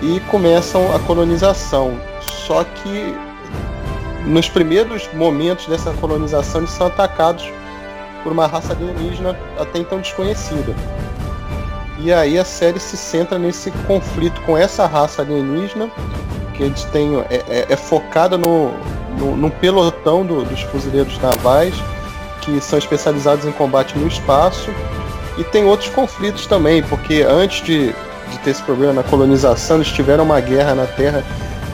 [0.00, 1.98] e começam a colonização.
[2.46, 3.14] Só que
[4.24, 7.50] nos primeiros momentos dessa colonização eles são atacados
[8.22, 10.74] por uma raça alienígena até então desconhecida.
[11.98, 15.90] E aí a série se centra nesse conflito com essa raça alienígena,
[16.54, 17.18] que eles têm.
[17.30, 18.72] é, é, é focada no,
[19.18, 21.74] no, no pelotão do, dos fuzileiros navais,
[22.42, 24.70] que são especializados em combate no espaço.
[25.38, 29.88] E tem outros conflitos também, porque antes de, de ter esse problema na colonização, eles
[29.88, 31.24] tiveram uma guerra na Terra,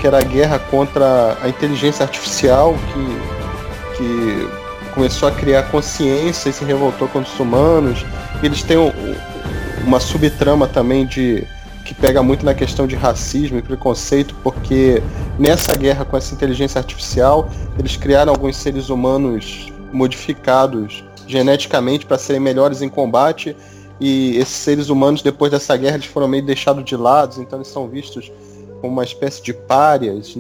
[0.00, 4.48] que era a guerra contra a inteligência artificial, que, que
[4.94, 8.04] começou a criar consciência e se revoltou contra os humanos.
[8.42, 8.76] Eles têm
[9.86, 11.46] uma subtrama também de
[11.84, 15.02] que pega muito na questão de racismo e preconceito, porque
[15.38, 22.40] nessa guerra com essa inteligência artificial, eles criaram alguns seres humanos modificados geneticamente para serem
[22.40, 23.56] melhores em combate,
[24.00, 27.68] e esses seres humanos depois dessa guerra eles foram meio deixados de lado, então eles
[27.68, 28.30] são vistos
[28.80, 30.34] como uma espécie de párias,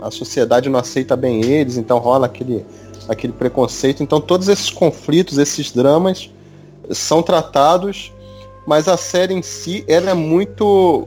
[0.00, 2.64] a sociedade não aceita bem eles, então rola aquele
[3.08, 4.02] aquele preconceito.
[4.02, 6.30] Então todos esses conflitos, esses dramas
[6.90, 8.12] são tratados,
[8.66, 11.06] mas a série em si, ela é muito,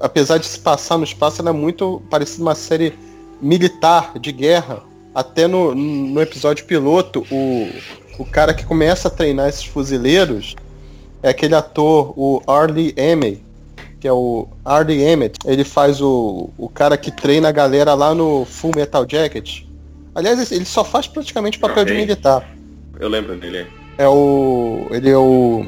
[0.00, 2.94] apesar de se passar no espaço, ela é muito parecida uma série
[3.40, 4.82] militar, de guerra.
[5.14, 7.68] Até no, no episódio piloto, o,
[8.18, 10.56] o cara que começa a treinar esses fuzileiros
[11.22, 13.42] é aquele ator, o Arlie Emmett,
[14.00, 15.38] que é o Arlie Emmett.
[15.46, 19.62] Ele faz o, o cara que treina a galera lá no Full Metal Jacket.
[20.14, 21.94] Aliás, ele só faz praticamente papel okay.
[21.94, 22.48] de militar.
[22.98, 23.66] Eu lembro dele.
[23.98, 24.86] É o.
[24.90, 25.66] Ele é o.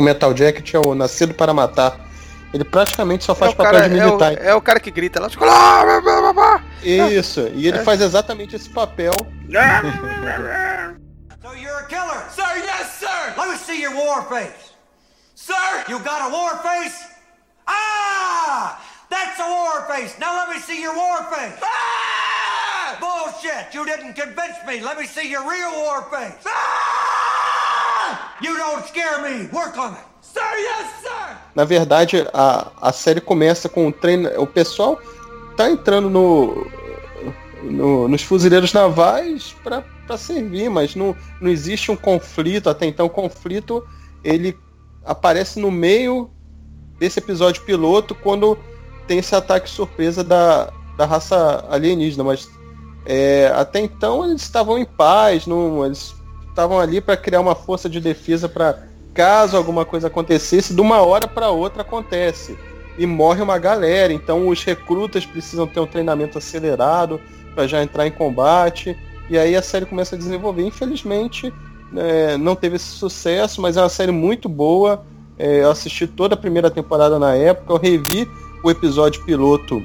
[0.00, 2.00] Full Metal Jacket é o Nascido para Matar.
[2.54, 4.32] Ele praticamente só faz é papel cara, de militar.
[4.32, 5.28] É o, é o, cara que grita lá.
[6.82, 7.84] Isso, e ele é.
[7.84, 9.12] faz exatamente esse papel.
[11.42, 12.24] so you're a killer?
[12.30, 13.34] Sir, yes, sir!
[13.36, 14.72] Let me see your war face!
[15.34, 17.04] Sir, you got a war face?
[17.66, 18.80] Ah!
[19.10, 20.18] That's a war face!
[20.18, 21.60] Now let me see your war face!
[21.62, 22.96] Ah!
[22.98, 23.74] Bullshit!
[23.74, 24.80] You didn't convince me!
[24.80, 26.42] Let me see your real war face!
[26.46, 27.29] Ah!
[31.54, 34.30] Na verdade, a, a série começa com o treino.
[34.40, 34.98] O pessoal
[35.56, 36.66] tá entrando no,
[37.62, 42.70] no nos fuzileiros navais para servir, mas não, não existe um conflito.
[42.70, 43.86] Até então, o conflito
[44.22, 44.56] ele
[45.04, 46.30] aparece no meio
[46.98, 48.58] desse episódio piloto quando
[49.06, 52.22] tem esse ataque surpresa da, da raça alienígena.
[52.22, 52.48] Mas
[53.06, 56.14] é, até então eles estavam em paz, não, eles
[56.60, 58.78] estavam ali para criar uma força de defesa para
[59.14, 62.56] caso alguma coisa acontecesse, de uma hora para outra acontece.
[62.98, 64.12] E morre uma galera.
[64.12, 67.20] Então os recrutas precisam ter um treinamento acelerado
[67.54, 68.96] para já entrar em combate.
[69.30, 70.62] E aí a série começa a desenvolver.
[70.62, 71.52] Infelizmente,
[71.96, 75.04] é, não teve esse sucesso, mas é uma série muito boa.
[75.38, 78.28] É, eu assisti toda a primeira temporada na época, eu revi
[78.62, 79.82] o episódio piloto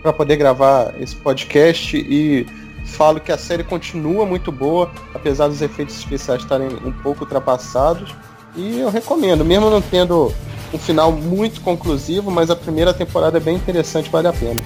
[0.00, 2.46] para poder gravar esse podcast e
[2.84, 8.14] falo que a série continua muito boa, apesar dos efeitos especiais estarem um pouco ultrapassados.
[8.56, 10.32] E eu recomendo, mesmo não tendo
[10.72, 14.60] um final muito conclusivo, mas a primeira temporada é bem interessante, vale a pena.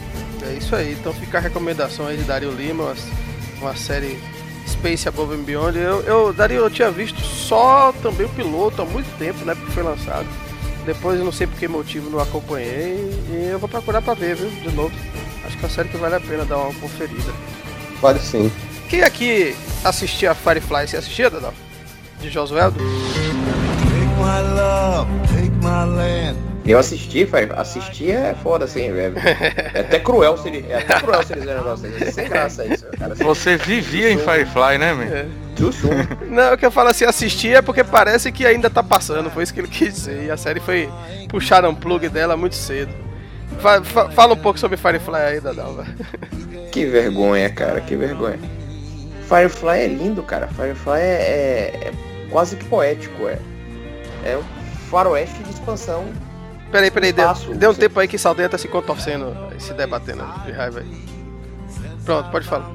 [0.46, 2.94] É isso aí, então fica a recomendação aí de Dario Lima,
[3.60, 4.18] uma, série
[4.66, 5.78] Space Above and Beyond.
[5.78, 9.72] Eu, eu, Dario, eu tinha visto só também o piloto há muito tempo, né, porque
[9.72, 10.26] foi lançado.
[10.84, 12.96] Depois não sei por que motivo não acompanhei
[13.30, 14.94] e eu vou procurar para ver, viu, de novo.
[15.44, 17.32] Acho que é uma série que vale a pena dar uma conferida.
[18.04, 18.52] Vale sim.
[18.86, 20.86] Quem aqui assistia Firefly?
[20.86, 21.54] Você assistia, Dadal?
[22.20, 22.78] De Josueldo?
[22.78, 26.38] my love, take my land.
[26.66, 27.26] Eu assisti,
[27.56, 29.14] assistir é foda assim, velho.
[29.16, 30.66] É até cruel se ele.
[30.68, 32.10] É até cruel se eles negócio assim.
[32.12, 33.14] Sem graça isso, cara.
[33.14, 35.04] Você vivia em Firefly, né, man?
[35.04, 35.26] É.
[36.28, 39.44] Não, o que eu falo assim, assistir é porque parece que ainda tá passando, foi
[39.44, 40.24] isso que ele quis dizer.
[40.24, 40.90] E a série foi.
[41.30, 43.03] Puxaram um plug dela muito cedo.
[44.14, 45.84] Fala um pouco sobre Firefly aí, Dadal,
[46.72, 48.38] Que vergonha, cara, que vergonha.
[49.28, 50.48] Firefly é lindo, cara.
[50.48, 51.92] Firefly é, é, é
[52.30, 53.38] quase que poético, é
[54.24, 54.42] é um
[54.90, 56.06] faroeste de expansão.
[56.72, 60.24] Peraí, peraí, deu, deu um tempo aí que Saldanha tá se contorcendo e se debatendo
[60.44, 61.04] de raiva aí.
[62.04, 62.72] Pronto, pode falar.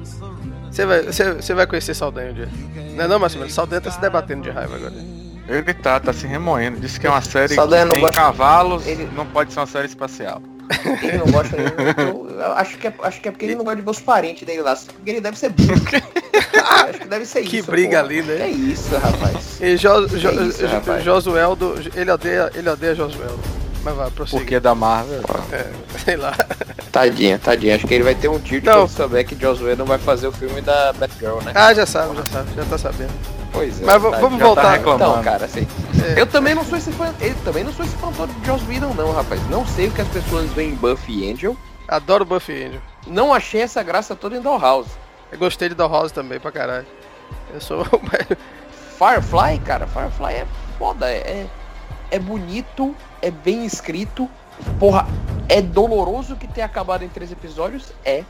[0.70, 2.48] Você vai, você, você vai conhecer Saldanha um dia.
[2.96, 3.50] Não é não, Marcelo?
[3.50, 4.94] Saldanha tá se debatendo de raiva agora.
[5.48, 6.80] Ele tá, tá se remoendo.
[6.80, 8.20] Disse que é uma série Saldanha que tem gosta...
[8.20, 9.08] cavalos, ele...
[9.14, 10.40] não pode ser uma série espacial.
[11.02, 11.56] Ele não gosta.
[11.56, 14.00] Eu, eu, acho, que é, acho que é porque ele não gosta de ver os
[14.00, 14.76] parentes dele lá.
[14.76, 15.70] Porque ele deve ser burro.
[16.88, 17.66] acho que deve ser que isso.
[17.66, 18.42] Que briga ali, né?
[18.42, 19.60] É isso, rapaz.
[19.60, 21.04] E jo, jo, é isso, rapaz.
[21.04, 23.59] Josueldo, ele odeia, ele odeia Josueldo.
[23.82, 24.40] Mas vai, prosseguir.
[24.40, 25.22] Porque da Marvel?
[25.52, 26.34] É, sei lá.
[26.92, 27.76] Tadinha, tadinha.
[27.76, 30.32] Acho que ele vai ter um tiro de souber que Josué não vai fazer o
[30.32, 31.52] filme da Batgirl, né?
[31.54, 33.12] Ah, já sabe, já sabe, já tá sabendo.
[33.52, 33.84] Pois é.
[33.84, 34.62] Mas tá, vamos voltar.
[34.62, 35.66] Tá então, cara, assim.
[36.16, 36.20] É.
[36.20, 37.12] Eu também não sou esse fã.
[37.20, 39.40] Eu também não sou esse fã todo de Joss Whedon, não, rapaz.
[39.48, 41.56] Não sei o que as pessoas veem em Buffy e Angel.
[41.88, 42.80] Adoro Buffy e Angel.
[43.06, 44.90] Não achei essa graça toda em Dollhouse.
[45.32, 46.86] Eu gostei de Dollhouse também, pra caralho.
[47.52, 47.84] Eu sou.
[48.98, 50.46] Firefly, cara, Firefly é
[50.78, 51.10] foda.
[51.10, 51.46] É,
[52.10, 54.28] é bonito, é bem escrito.
[54.78, 55.06] Porra,
[55.48, 57.92] é doloroso que tenha acabado em três episódios?
[58.04, 58.24] É.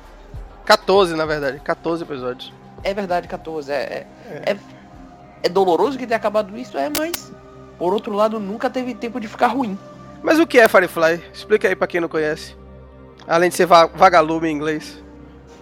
[0.64, 1.61] 14, na verdade.
[1.61, 2.53] 14 episódios.
[2.82, 3.70] É verdade, 14.
[3.72, 4.53] É, é, é.
[4.53, 4.59] é
[5.43, 7.32] é doloroso que tenha acabado isso, é, mas
[7.78, 9.78] por outro lado nunca teve tempo de ficar ruim.
[10.22, 11.22] Mas o que é Firefly?
[11.32, 12.55] Explica aí para quem não conhece.
[13.26, 15.03] Além de ser va vagalume em inglês.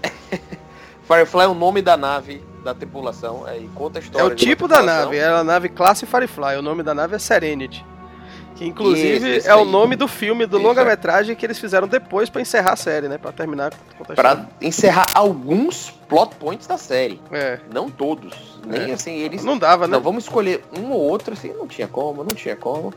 [1.06, 4.24] Firefly é o nome da nave da tripulação é, e conta a história.
[4.24, 6.56] É o tipo da nave, é a nave classe Firefly.
[6.56, 7.84] O nome da nave é Serenity.
[8.58, 12.28] Que inclusive isso, isso é o nome do filme, do longa-metragem que eles fizeram depois
[12.28, 13.16] para encerrar a série, né?
[13.16, 13.72] Para terminar.
[14.16, 17.20] Para encerrar alguns plot points da série.
[17.30, 17.60] É.
[17.72, 18.58] Não todos.
[18.66, 18.94] Nem é.
[18.94, 19.44] assim, eles.
[19.44, 19.92] Não dava, né?
[19.92, 22.92] Não, vamos escolher um ou outro, assim, não tinha como, não tinha como.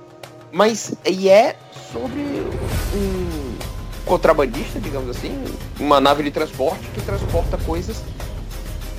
[0.51, 1.55] Mas, e é
[1.93, 3.55] sobre um
[4.03, 5.43] contrabandista, digamos assim,
[5.79, 8.01] uma nave de transporte que transporta coisas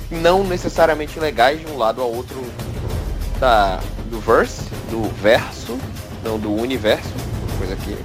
[0.09, 2.41] não necessariamente legais de um lado ao outro
[3.37, 5.77] da, do verse, do verso,
[6.23, 7.09] não do universo,
[7.57, 7.97] coisa que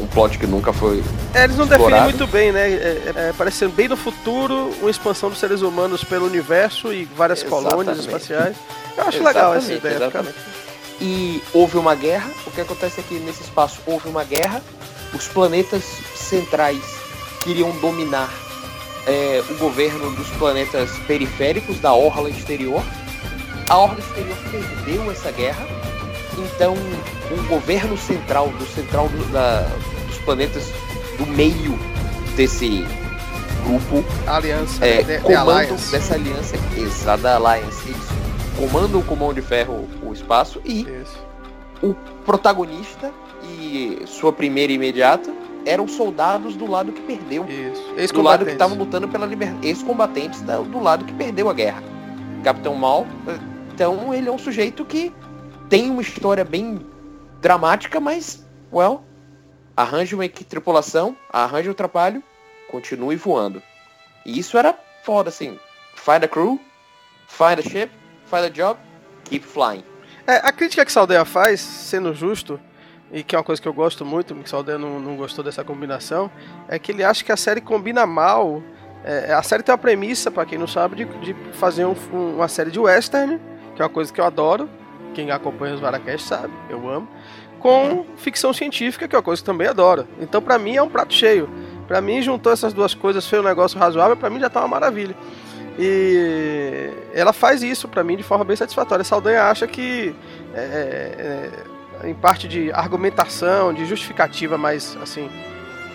[0.00, 1.02] um plot que nunca foi.
[1.32, 1.90] É, eles não explorado.
[1.90, 2.70] definem muito bem, né?
[2.70, 7.04] É, é, parece ser bem no futuro, uma expansão dos seres humanos pelo universo e
[7.04, 8.00] várias colônias Exatamente.
[8.00, 8.56] espaciais.
[8.96, 9.96] Eu acho legal essa ideia.
[9.96, 10.36] exatamente.
[11.00, 12.30] E houve uma guerra.
[12.46, 13.80] O que acontece aqui nesse espaço?
[13.86, 14.62] Houve uma guerra.
[15.12, 15.84] Os planetas
[16.14, 16.82] centrais
[17.42, 18.32] queriam dominar
[19.06, 22.82] é, o governo dos planetas periféricos da orla exterior.
[23.68, 25.66] A orla exterior perdeu essa guerra.
[26.38, 26.74] Então,
[27.30, 29.66] o governo central, do central do- da-
[30.06, 30.70] dos planetas
[31.18, 31.78] do meio
[32.36, 32.84] desse
[33.64, 35.90] grupo, Aliança, é, comandam Alliance.
[35.92, 38.06] dessa aliança, exata da Alliance, eles
[38.58, 41.18] comandam com mão de ferro o espaço e Isso.
[41.82, 43.10] o protagonista
[43.48, 45.32] e sua primeira imediata
[45.66, 47.46] eram soldados do lado que perdeu.
[47.48, 48.12] Isso.
[48.12, 49.66] Do lado que estavam lutando pela liberdade.
[49.66, 51.82] Ex-combatentes do lado que perdeu a guerra.
[52.42, 53.06] Capitão Mal,
[53.72, 55.10] então ele é um sujeito que
[55.68, 56.84] tem uma história bem
[57.40, 59.02] dramática, mas, well,
[59.76, 62.22] arranja uma equi- tripulação, arranja o trapalho,
[62.70, 63.62] continue voando.
[64.24, 65.58] E isso era foda, assim.
[65.96, 66.60] Find a crew,
[67.28, 67.90] find a ship,
[68.26, 68.78] find a job,
[69.24, 69.84] keep flying.
[70.26, 72.58] É, a crítica que Saldanha faz, sendo justo,
[73.12, 75.62] e que é uma coisa que eu gosto muito, que Saldanha não, não gostou dessa
[75.62, 76.30] combinação,
[76.68, 78.62] é que ele acha que a série combina mal.
[79.06, 82.36] é, a série tem uma premissa, pra quem não sabe, de, de fazer um- um-
[82.36, 83.38] uma série de western,
[83.76, 84.66] que é uma coisa que eu adoro.
[85.14, 87.08] Quem acompanha os Varacast sabe, eu amo.
[87.60, 90.06] Com ficção científica, que é uma coisa que também adoro.
[90.20, 91.48] Então, pra mim, é um prato cheio.
[91.86, 94.68] Pra mim, juntou essas duas coisas, fez um negócio razoável, pra mim já tá uma
[94.68, 95.14] maravilha.
[95.78, 99.04] E ela faz isso pra mim de forma bem satisfatória.
[99.04, 100.14] Saldanha acha que,
[100.54, 101.50] é,
[102.02, 105.28] é, em parte de argumentação, de justificativa mais, assim,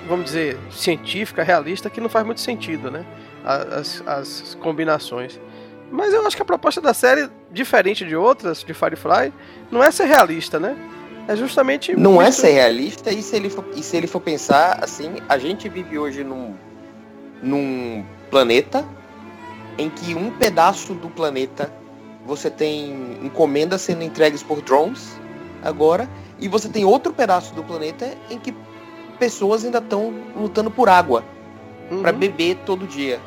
[0.08, 3.06] vamos dizer, científica, realista, que não faz muito sentido, né?
[3.44, 5.40] As, as combinações.
[5.92, 9.34] Mas eu acho que a proposta da série, diferente de outras, de Firefly,
[9.72, 10.76] não é ser realista, né?
[11.28, 11.96] É justamente.
[11.96, 15.16] Não é isso- ser realista e se ele for, e se ele for pensar assim,
[15.28, 16.56] a gente vive hoje num,
[17.42, 18.86] num planeta
[19.78, 21.72] em que um pedaço do planeta
[22.26, 25.20] você tem encomendas sendo entregues por drones
[25.64, 26.08] agora
[26.40, 28.54] e você tem outro pedaço do planeta em que
[29.18, 31.24] pessoas ainda estão lutando por água
[31.92, 32.02] Uhum.
[32.04, 33.20] para beber todo dia.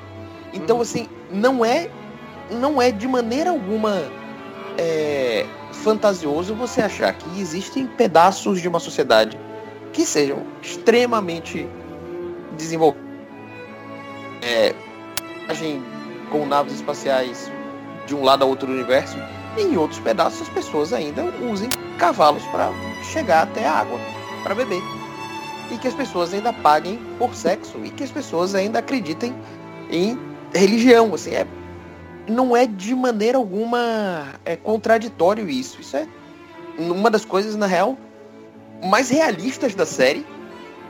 [0.54, 0.82] Então Uhum.
[0.82, 1.88] assim, não é
[2.52, 4.02] não é de maneira alguma
[4.78, 9.38] é, fantasioso você achar que existem pedaços de uma sociedade
[9.92, 11.68] que sejam extremamente
[12.56, 13.10] desenvolvidos.
[14.42, 14.74] É,
[16.30, 17.50] com naves espaciais
[18.06, 19.16] de um lado a outro do universo,
[19.56, 22.70] e em outros pedaços as pessoas ainda usem cavalos para
[23.12, 23.98] chegar até a água,
[24.42, 24.82] para beber.
[25.70, 29.34] E que as pessoas ainda paguem por sexo, e que as pessoas ainda acreditem
[29.90, 30.18] em
[30.54, 31.14] religião.
[31.14, 31.46] Assim, é,
[32.28, 35.80] não é de maneira alguma é contraditório isso.
[35.80, 36.06] Isso é
[36.78, 37.96] uma das coisas, na real,
[38.82, 40.26] mais realistas da série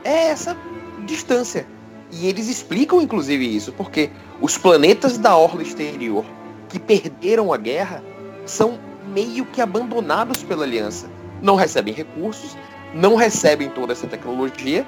[0.03, 0.57] é essa
[1.05, 1.67] distância.
[2.11, 4.09] E eles explicam, inclusive, isso, porque
[4.39, 6.23] os planetas da orla exterior
[6.69, 8.03] que perderam a guerra
[8.45, 11.09] são meio que abandonados pela aliança.
[11.41, 12.55] Não recebem recursos,
[12.93, 14.85] não recebem toda essa tecnologia,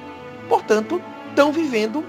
[0.47, 2.03] portanto, estão vivendo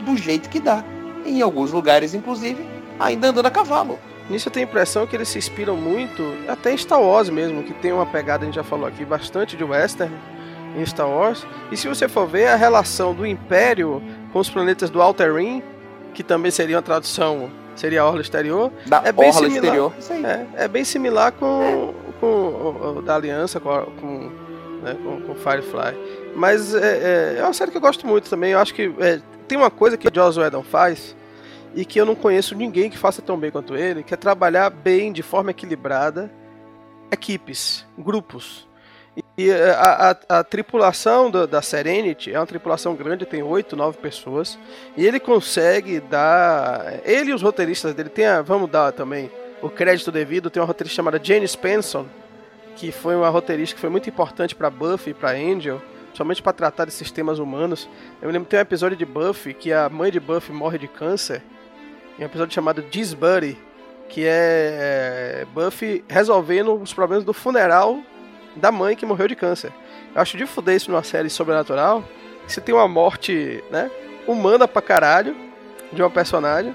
[0.00, 0.84] do jeito que dá.
[1.26, 2.64] Em alguns lugares, inclusive,
[2.98, 3.98] ainda andando a cavalo.
[4.30, 7.62] Nisso eu tenho a impressão que eles se inspiram muito, até em Star Wars mesmo,
[7.62, 10.14] que tem uma pegada, a gente já falou aqui, bastante de western
[10.76, 11.44] em Star Wars.
[11.70, 15.62] E se você for ver a relação do Império com os planetas do Outer Rim,
[16.14, 19.64] que também seria uma tradução, seria a Orla Exterior, Da É bem orla similar.
[19.64, 19.92] exterior.
[20.56, 24.30] É, é bem similar com, com o, o da Aliança, com, a- com,
[24.82, 25.96] né, com, com Firefly.
[26.34, 28.52] Mas é, é, é uma série que eu gosto muito também.
[28.52, 31.14] Eu acho que é, tem uma coisa que o Joss Whedon faz
[31.74, 34.68] e que eu não conheço ninguém que faça tão bem quanto ele, que é trabalhar
[34.70, 36.30] bem, de forma equilibrada,
[37.10, 38.68] equipes, grupos.
[39.36, 43.98] E a, a- a tripulação do- da Serenity é uma tripulação grande, tem oito, nove
[43.98, 44.58] pessoas.
[44.96, 47.00] E ele consegue dar.
[47.04, 50.66] Ele e os roteiristas dele, tem a, vamos dar também o crédito devido, tem uma
[50.66, 52.06] roteirista chamada Jane Spenson,
[52.74, 55.80] que foi uma roteirista que foi muito importante para Buffy e para Angel,
[56.14, 57.88] somente para tratar de sistemas humanos.
[58.20, 60.78] Eu me lembro que tem um episódio de Buffy que a mãe de Buffy morre
[60.78, 61.42] de câncer,
[62.18, 63.58] em um episódio chamado This Buddy,
[64.08, 68.00] que é, é Buffy resolvendo os problemas do funeral
[68.56, 69.72] da mãe que morreu de câncer.
[70.14, 72.04] Eu acho de fuder isso numa série sobrenatural,
[72.46, 73.90] que você tem uma morte, né,
[74.26, 75.34] humana pra caralho
[75.92, 76.74] de uma personagem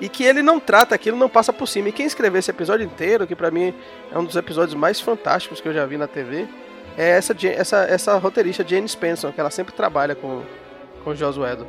[0.00, 1.88] e que ele não trata aquilo, não passa por cima.
[1.88, 3.74] E quem escreveu esse episódio inteiro, que pra mim
[4.12, 6.48] é um dos episódios mais fantásticos que eu já vi na TV,
[6.96, 10.42] é essa, essa, essa roteirista Jane Spencer, que ela sempre trabalha com,
[11.04, 11.66] com Whedon.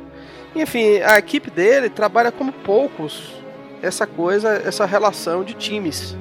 [0.54, 3.34] Enfim, a equipe dele trabalha como poucos
[3.82, 6.16] essa coisa, essa relação de times,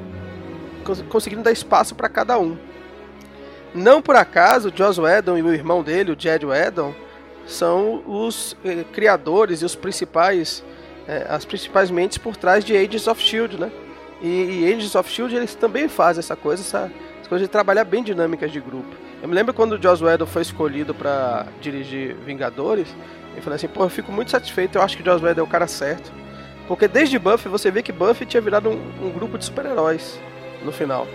[1.09, 2.57] conseguindo dar espaço para cada um.
[3.74, 6.93] Não por acaso, Joss Whedon e o irmão dele, o Jed Whedon,
[7.47, 10.63] são os eh, criadores e os principais,
[11.07, 13.72] eh, as principais mentes por trás de Agents of Shield, né?
[14.22, 18.03] E, e of Shield eles também fazem essa coisa, essa, essa coisa de trabalhar bem
[18.03, 19.05] dinâmicas de grupo.
[19.22, 22.88] Eu me lembro quando o Joss Whedon foi escolhido para dirigir Vingadores,
[23.36, 25.43] eu falei assim, pô, eu fico muito satisfeito, eu acho que o Joss Whedon é
[25.43, 26.11] o cara certo.
[26.68, 30.20] Porque desde Buffy você vê que Buffy tinha virado um, um grupo de super-heróis
[30.63, 31.07] no final.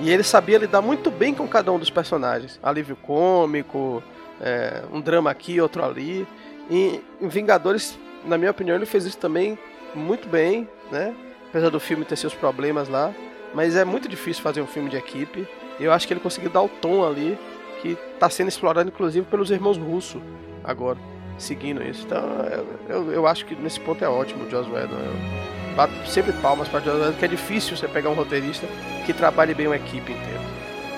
[0.00, 2.58] E ele sabia lidar muito bem com cada um dos personagens.
[2.62, 4.02] Alívio cômico,
[4.40, 6.26] é, um drama aqui, outro ali.
[6.70, 9.58] E em Vingadores, na minha opinião, ele fez isso também
[9.94, 11.14] muito bem, né?
[11.48, 13.12] Apesar do filme ter seus problemas lá.
[13.54, 15.48] Mas é muito difícil fazer um filme de equipe.
[15.80, 17.38] Eu acho que ele conseguiu dar o tom ali
[17.80, 20.20] que está sendo explorado, inclusive, pelos irmãos Russo
[20.64, 20.98] agora
[21.38, 22.04] seguindo isso.
[22.04, 24.96] Então eu, eu, eu, acho que nesse ponto é ótimo o Joss Whedon.
[24.96, 28.66] Eu bato sempre palmas para Joss Whedon, que é difícil você pegar um roteirista
[29.06, 30.40] que trabalhe bem uma equipe inteira.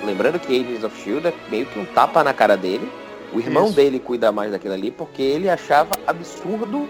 [0.04, 1.28] Lembrando que Agents of S.H.I.E.L.D.
[1.28, 2.90] é meio que um tapa na cara dele.
[3.32, 3.76] O irmão isso.
[3.76, 6.88] dele cuida mais daquilo ali porque ele achava absurdo.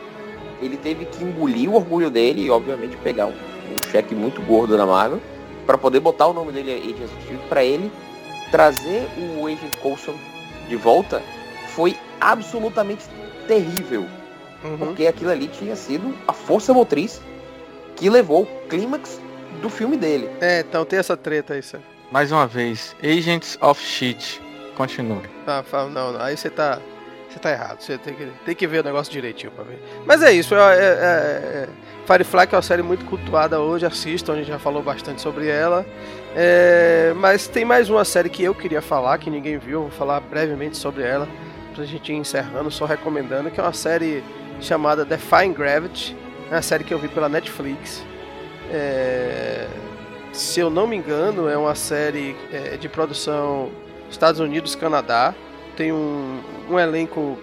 [0.63, 4.77] Ele teve que engolir o orgulho dele e, obviamente, pegar um, um cheque muito gordo
[4.77, 5.21] na Marvel
[5.67, 7.49] para poder botar o nome dele Agents of S.H.I.E.L.D.
[7.49, 7.91] para ele
[8.51, 10.15] trazer o Agent Coulson
[10.69, 11.23] de volta
[11.69, 13.05] foi absolutamente
[13.47, 14.07] terrível.
[14.63, 14.77] Uhum.
[14.79, 17.21] Porque aquilo ali tinha sido a força motriz
[17.97, 19.21] que levou o clímax
[19.63, 20.29] do filme dele.
[20.41, 21.81] É, então tem essa treta aí, Sam.
[22.11, 24.43] Mais uma vez, Agents of Shit.
[24.77, 25.23] Continue.
[25.47, 26.81] Ah, não, não, aí você tá.
[27.31, 27.81] Você tá errado.
[27.81, 29.81] Você tem que, tem que ver o negócio direitinho pra ver.
[30.05, 30.55] Mas é isso.
[30.55, 31.69] É, é, é,
[32.07, 33.87] Firefly que é uma série muito cultuada hoje.
[33.87, 35.87] Assistam, a gente já falou bastante sobre ela.
[36.35, 39.83] É, mas tem mais uma série que eu queria falar, que ninguém viu.
[39.83, 41.29] Vou falar brevemente sobre ela
[41.75, 44.23] pra gente ir encerrando, só recomendando, que é uma série
[44.61, 46.17] chamada Defying Gravity,
[46.51, 48.05] é uma série que eu vi pela Netflix.
[48.71, 49.67] É...
[50.33, 53.71] Se eu não me engano, é uma série é, de produção
[54.11, 55.35] Estados Unidos, Canadá.
[55.81, 57.39] Tem um, um elenco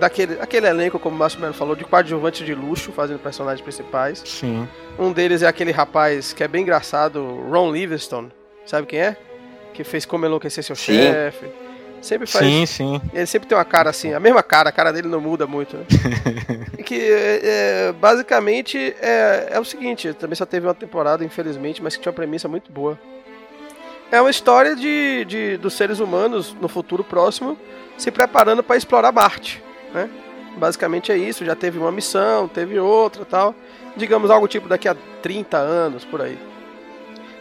[0.00, 4.24] daquele aquele elenco, como o Márcio Melo falou, de coadjuvantes de luxo, fazendo personagens principais.
[4.26, 4.66] Sim.
[4.98, 8.28] Um deles é aquele rapaz que é bem engraçado, Ron Livingston.
[8.66, 9.16] Sabe quem é?
[9.72, 11.46] Que fez Como Enlouquecer Seu Chefe.
[12.02, 12.44] Sempre faz.
[12.44, 13.00] Sim, sim.
[13.14, 15.76] Ele sempre tem uma cara assim, a mesma cara, a cara dele não muda muito.
[15.76, 15.84] Né?
[16.84, 22.02] que é, basicamente é, é o seguinte: também só teve uma temporada, infelizmente, mas que
[22.02, 22.98] tinha uma premissa muito boa.
[24.10, 27.58] É uma história de, de dos seres humanos no futuro próximo
[27.96, 30.08] se preparando para explorar Marte, né?
[30.56, 31.44] Basicamente é isso.
[31.44, 33.54] Já teve uma missão, teve outra, tal.
[33.96, 36.38] Digamos algo tipo daqui a 30 anos por aí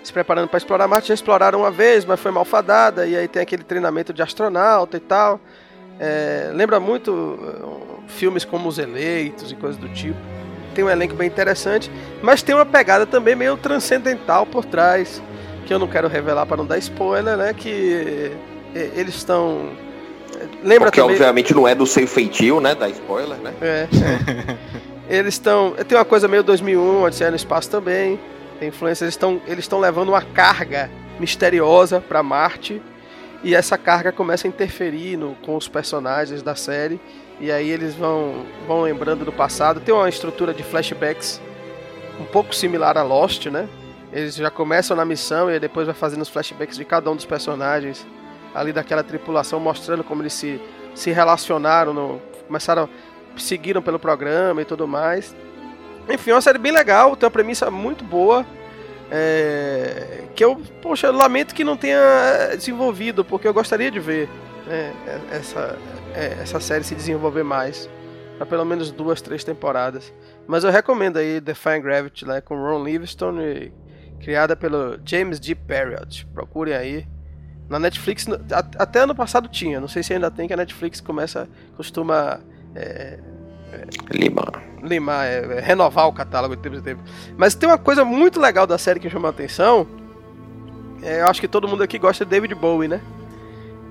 [0.05, 1.07] se preparando para explorar Marte.
[1.09, 3.07] Já exploraram uma vez, mas foi malfadada.
[3.07, 5.39] E aí tem aquele treinamento de astronauta e tal.
[5.99, 10.19] É, lembra muito uh, filmes como Os Eleitos e coisas do tipo.
[10.73, 11.89] Tem um elenco bem interessante,
[12.21, 15.21] mas tem uma pegada também meio transcendental por trás,
[15.65, 17.53] que eu não quero revelar para não dar spoiler, né?
[17.53, 18.31] Que
[18.73, 19.69] eles estão.
[20.63, 21.15] Lembra Porque também...
[21.15, 22.75] obviamente não é do seu feitio, né?
[22.75, 23.53] Da spoiler, né?
[23.61, 23.87] É.
[25.17, 25.71] eles estão.
[25.87, 28.19] Tem uma coisa meio 2001, Odisseia no Espaço também.
[28.59, 30.89] Tem influência, eles estão eles levando uma carga
[31.19, 32.81] misteriosa para Marte
[33.43, 36.99] e essa carga começa a interferir no, com os personagens da série
[37.39, 39.79] e aí eles vão vão lembrando do passado.
[39.79, 41.41] Tem uma estrutura de flashbacks
[42.19, 43.67] um pouco similar a Lost, né?
[44.11, 47.25] Eles já começam na missão e depois vai fazendo os flashbacks de cada um dos
[47.25, 48.05] personagens
[48.53, 50.61] ali daquela tripulação, mostrando como eles se,
[50.93, 52.89] se relacionaram, no, começaram,
[53.37, 55.35] seguiram pelo programa e tudo mais.
[56.09, 58.45] Enfim, é uma série bem legal, tem uma premissa muito boa.
[59.11, 61.99] É, que eu, poxa, lamento que não tenha
[62.55, 64.27] desenvolvido, porque eu gostaria de ver
[64.65, 64.93] né,
[65.31, 65.77] essa,
[66.13, 67.89] é, essa série se desenvolver mais.
[68.37, 70.13] Pra pelo menos duas, três temporadas.
[70.45, 73.71] Mas eu recomendo aí Define Gravity né, com Ron Livingston, e,
[74.25, 75.53] criada pelo James D.
[75.53, 76.25] Perriott.
[76.33, 77.07] Procurem aí.
[77.69, 78.25] Na Netflix,
[78.75, 82.39] até ano passado tinha, não sei se ainda tem, que a Netflix começa, costuma
[82.75, 83.19] é,
[84.11, 84.63] Limar.
[84.83, 87.03] Limar, é, é, renovar o catálogo de tempo em tempo.
[87.37, 89.87] Mas tem uma coisa muito legal da série que chamou a atenção.
[91.03, 93.01] É, eu acho que todo mundo aqui gosta de David Bowie, né?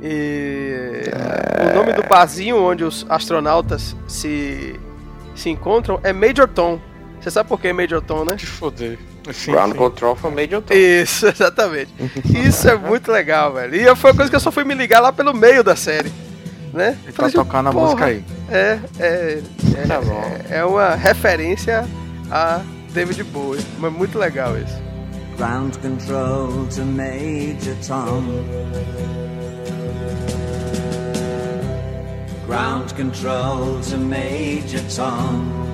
[0.03, 1.72] E é...
[1.72, 4.78] o nome do barzinho onde os astronautas se,
[5.35, 6.80] se encontram é Major Tom.
[7.20, 8.37] Você sabe por que Major Tom, né?
[8.37, 8.99] Que foder.
[9.32, 9.78] Sim, Ground sim.
[9.78, 10.74] Control from Major Tom.
[10.74, 11.92] Isso, exatamente.
[12.34, 13.74] Isso é muito legal, velho.
[13.74, 16.12] E foi uma coisa que eu só fui me ligar lá pelo meio da série
[16.74, 16.98] né?
[17.04, 18.24] Ele tá tocando a música aí.
[18.50, 19.42] É, é,
[19.76, 20.00] é, tá
[20.50, 21.88] é, é uma referência
[22.30, 22.60] a
[22.92, 24.82] David Bowie, mas muito legal isso.
[25.36, 28.22] Ground control to Major Tom.
[32.46, 35.73] Ground control to Major Tom.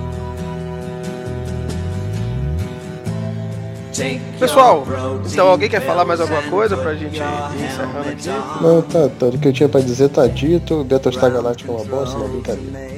[4.39, 4.85] Pessoal,
[5.29, 8.29] então alguém quer falar mais alguma coisa pra gente ir encerrando aqui?
[8.63, 11.83] Não, tá, tá, o que eu tinha pra dizer tá dito, Battlestar Galactica é uma
[11.85, 12.91] bosta, não, brincadeira.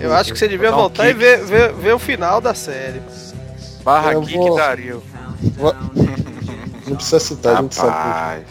[0.00, 3.00] Eu acho que você devia um voltar e ver, ver, ver o final da série.
[3.82, 5.02] Barra Eu Geek vou- Dario.
[5.56, 5.74] Vou-
[6.86, 7.88] Não precisa citar, a gente sabe.
[7.88, 8.42] Rapaz.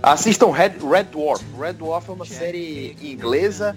[0.00, 1.44] Assistam Red, Red Dwarf.
[1.60, 3.76] Red Dwarf é uma série inglesa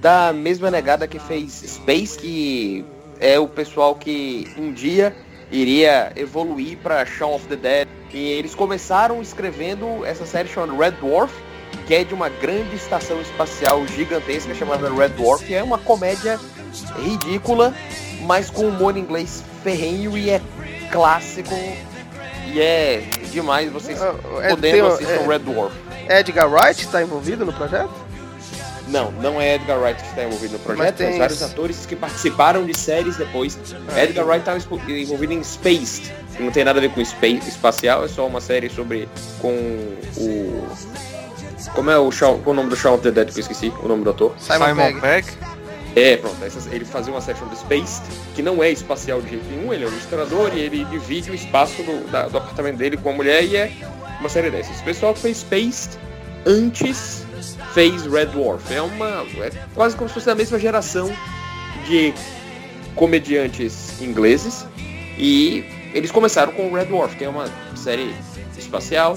[0.00, 2.84] da mesma negada que fez Space, que
[3.18, 5.14] é o pessoal que um dia
[5.50, 7.88] iria evoluir para Shaun of the Dead.
[8.12, 11.34] E eles começaram escrevendo essa série chamada Red Dwarf,
[11.86, 16.38] que é de uma grande estação espacial gigantesca chamada Red Dwarf, que é uma comédia
[16.98, 17.74] ridícula,
[18.22, 20.40] mas com humor inglês ferrenho e é
[20.90, 21.54] clássico
[22.48, 25.74] e é demais vocês Ah, é, podendo assistir é- Red Dwarf.
[26.08, 28.05] Edgar Wright está envolvido no projeto?
[28.86, 31.96] Não, não é Edgar Wright que está envolvido no projeto, Mas vários esse- atores que
[31.96, 33.58] participaram de séries depois.
[33.94, 37.04] Ah, Edgar Wright estava expo- envolvido em Spaced, que não tem nada a ver com
[37.04, 39.08] space, espacial, é só uma série sobre
[39.40, 39.48] com
[40.16, 40.66] o
[41.74, 43.42] como é o, Shaun, qual é o nome do Shaun of the Dead que eu
[43.42, 44.34] esqueci, o nome do ator?
[44.38, 45.28] Simon, Simon Pegg.
[45.96, 48.02] É, pronto, essa- ele fazia uma série chamada Spaced,
[48.34, 51.34] que não é espacial de jeito nenhum, ele é um ilustrador e ele divide o
[51.34, 53.72] espaço do, da- do apartamento dele com a mulher e é
[54.20, 54.78] uma série dessas.
[54.80, 55.98] O pessoal que fez Spaced
[56.46, 57.25] antes
[57.76, 58.72] fez Red Dwarf.
[58.72, 59.26] É uma.
[59.36, 61.12] É quase como se fosse da mesma geração
[61.86, 62.14] de
[62.94, 64.64] comediantes ingleses.
[65.18, 65.62] E
[65.92, 68.14] eles começaram com Red Dwarf, que é uma série
[68.56, 69.14] espacial,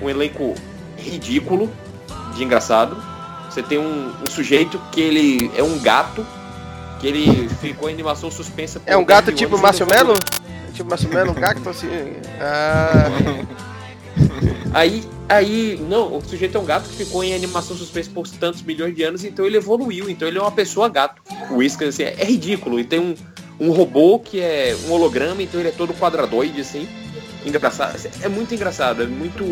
[0.00, 0.54] um elenco
[0.96, 1.68] ridículo,
[2.36, 2.96] de engraçado.
[3.50, 6.24] Você tem um, um sujeito que ele é um gato,
[7.00, 10.14] que ele ficou em animação suspensa por É um 10 gato tipo Melo?
[10.72, 11.88] Tipo Márcio Melo, um gato assim.
[12.40, 13.08] Ah,
[14.72, 18.62] Aí, aí, não, o sujeito é um gato que ficou em animação suspensa por tantos
[18.62, 21.22] milhões de anos, então ele evoluiu, então ele é uma pessoa gato.
[21.50, 22.80] O Whiskas, assim, é, é ridículo.
[22.80, 23.14] E tem um,
[23.60, 26.88] um robô que é um holograma, então ele é todo quadradoide, assim.
[27.44, 27.94] Engraçado.
[27.94, 29.44] assim, É muito engraçado, é muito.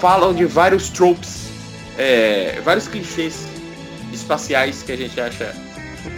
[0.00, 1.48] Falam de vários tropes,
[1.98, 3.46] é, vários clichês
[4.12, 5.54] espaciais que a gente acha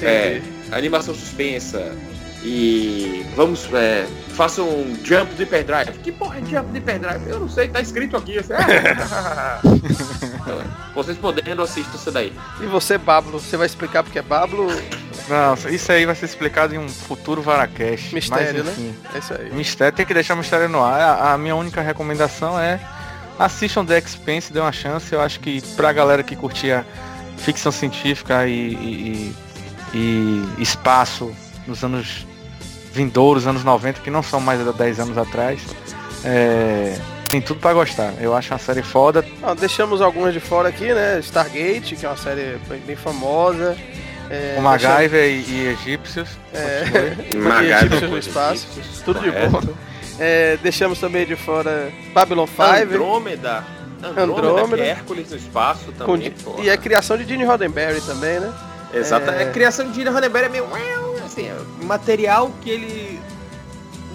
[0.02, 1.96] é, animação suspensa
[2.42, 5.92] e vamos, é, façam um jump do hyperdrive.
[6.02, 7.28] Que porra é jump do hyperdrive?
[7.28, 8.38] Eu não sei, tá escrito aqui.
[8.38, 8.52] Assim,
[9.12, 9.60] ah.
[10.94, 12.32] Vocês podendo, assistam isso daí.
[12.60, 14.66] E você, Pablo, você vai explicar porque é Pablo?
[15.28, 18.14] Não, isso aí vai ser explicado em um futuro Varacast.
[18.14, 19.52] Mistério, mas, enfim, É isso aí.
[19.52, 21.00] Mistério, tem que deixar o mistério no ar.
[21.00, 22.80] A, a minha única recomendação é
[23.38, 25.12] assistam The Expense, dê uma chance.
[25.12, 26.86] Eu acho que pra galera que curtia
[27.36, 29.34] ficção científica e, e-
[29.94, 31.32] e- e espaço
[31.68, 32.26] nos anos
[32.92, 35.60] vindouros, anos 90, que não são mais há 10 anos atrás,
[36.24, 36.98] é,
[37.28, 38.14] tem tudo pra gostar.
[38.20, 39.24] Eu acho uma série foda.
[39.40, 41.18] Não, deixamos algumas de fora aqui, né?
[41.20, 43.76] Stargate, que é uma série bem, bem famosa.
[44.30, 46.28] É, o MacGyver e, e egípcios.
[46.52, 46.84] É.
[47.30, 48.66] Deixamos egípcios no espaço.
[49.04, 49.60] Tudo de bom.
[50.18, 52.62] É, deixamos também de fora Babylon 5.
[52.62, 53.64] Andrômeda.
[54.02, 54.82] Andrômeda, Andrômeda.
[54.84, 56.30] é Hércules no espaço com também.
[56.30, 56.62] porra.
[56.62, 58.52] e a criação de Gene Roddenberry também, né?
[58.94, 59.30] Exato.
[59.30, 60.66] é- A criação de Gene Roddenberry é meio
[61.46, 63.20] assim, é material que ele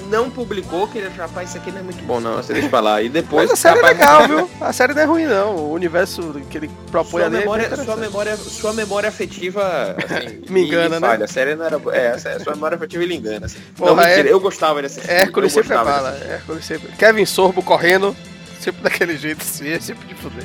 [0.09, 2.67] não publicou, que ele achou, rapaz, isso aqui não é muito bom não, você deixa
[2.69, 3.01] pra lá.
[3.01, 4.49] E depois Mas a série é rapaz, legal, viu?
[4.61, 5.55] A série não é ruim, não.
[5.55, 7.99] O universo que ele propõe Sua ali é bem memória, sua, interessante.
[8.01, 11.07] memória, sua memória afetiva assim, Me engana, né?
[11.07, 11.25] falha.
[11.25, 11.81] A série não era.
[11.93, 13.45] É, a sua memória afetiva lhe engana.
[13.45, 13.59] Assim.
[13.75, 16.09] Porra, não, mentira, é- eu gostava dessa Hércules eu sempre fala.
[16.09, 16.91] Hércules sempre.
[16.97, 18.15] Kevin Sorbo correndo,
[18.59, 20.43] sempre daquele jeito, assim, é sempre de fuder.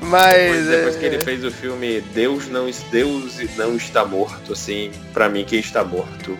[0.00, 0.66] Mas.
[0.66, 4.90] Depois, depois é, que ele fez o filme Deus não, Deus não está morto, assim,
[5.12, 6.38] pra mim quem está morto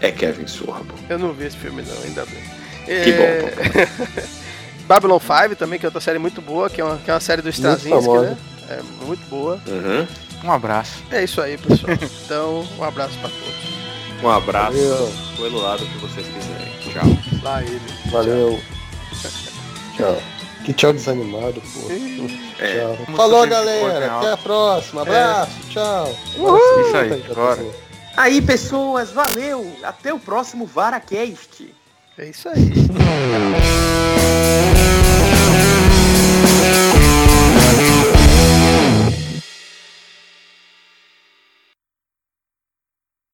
[0.00, 0.94] é Kevin Sorbo.
[1.08, 2.42] Eu não vi esse filme, não, ainda bem.
[2.84, 4.22] Que bom.
[4.86, 7.20] Babylon 5 também, que é outra série muito boa, que é uma, que é uma
[7.20, 8.36] série do Straczynski, né?
[8.68, 9.60] É muito boa.
[9.66, 10.06] Uhum.
[10.44, 11.02] Um abraço.
[11.10, 11.96] É isso aí, pessoal.
[12.24, 13.76] Então, um abraço pra todos.
[14.22, 15.12] Um abraço, Valeu.
[15.36, 16.72] pelo lado que vocês quiserem.
[16.80, 17.40] Tchau.
[17.42, 17.80] Lá ele.
[18.10, 18.60] Valeu.
[19.96, 20.22] Tchau.
[20.66, 21.88] Que tchau desanimado, pô.
[22.58, 22.74] É.
[22.74, 22.98] Tchau.
[23.14, 23.86] Falou, galera.
[23.86, 25.02] Sporting Até a próxima.
[25.02, 25.52] Abraço.
[25.70, 26.08] Tchau.
[26.08, 27.64] Isso aí, bora.
[28.16, 29.76] Aí, pessoas, valeu!
[29.84, 31.72] Até o próximo VaraCast!
[32.18, 32.72] É isso aí.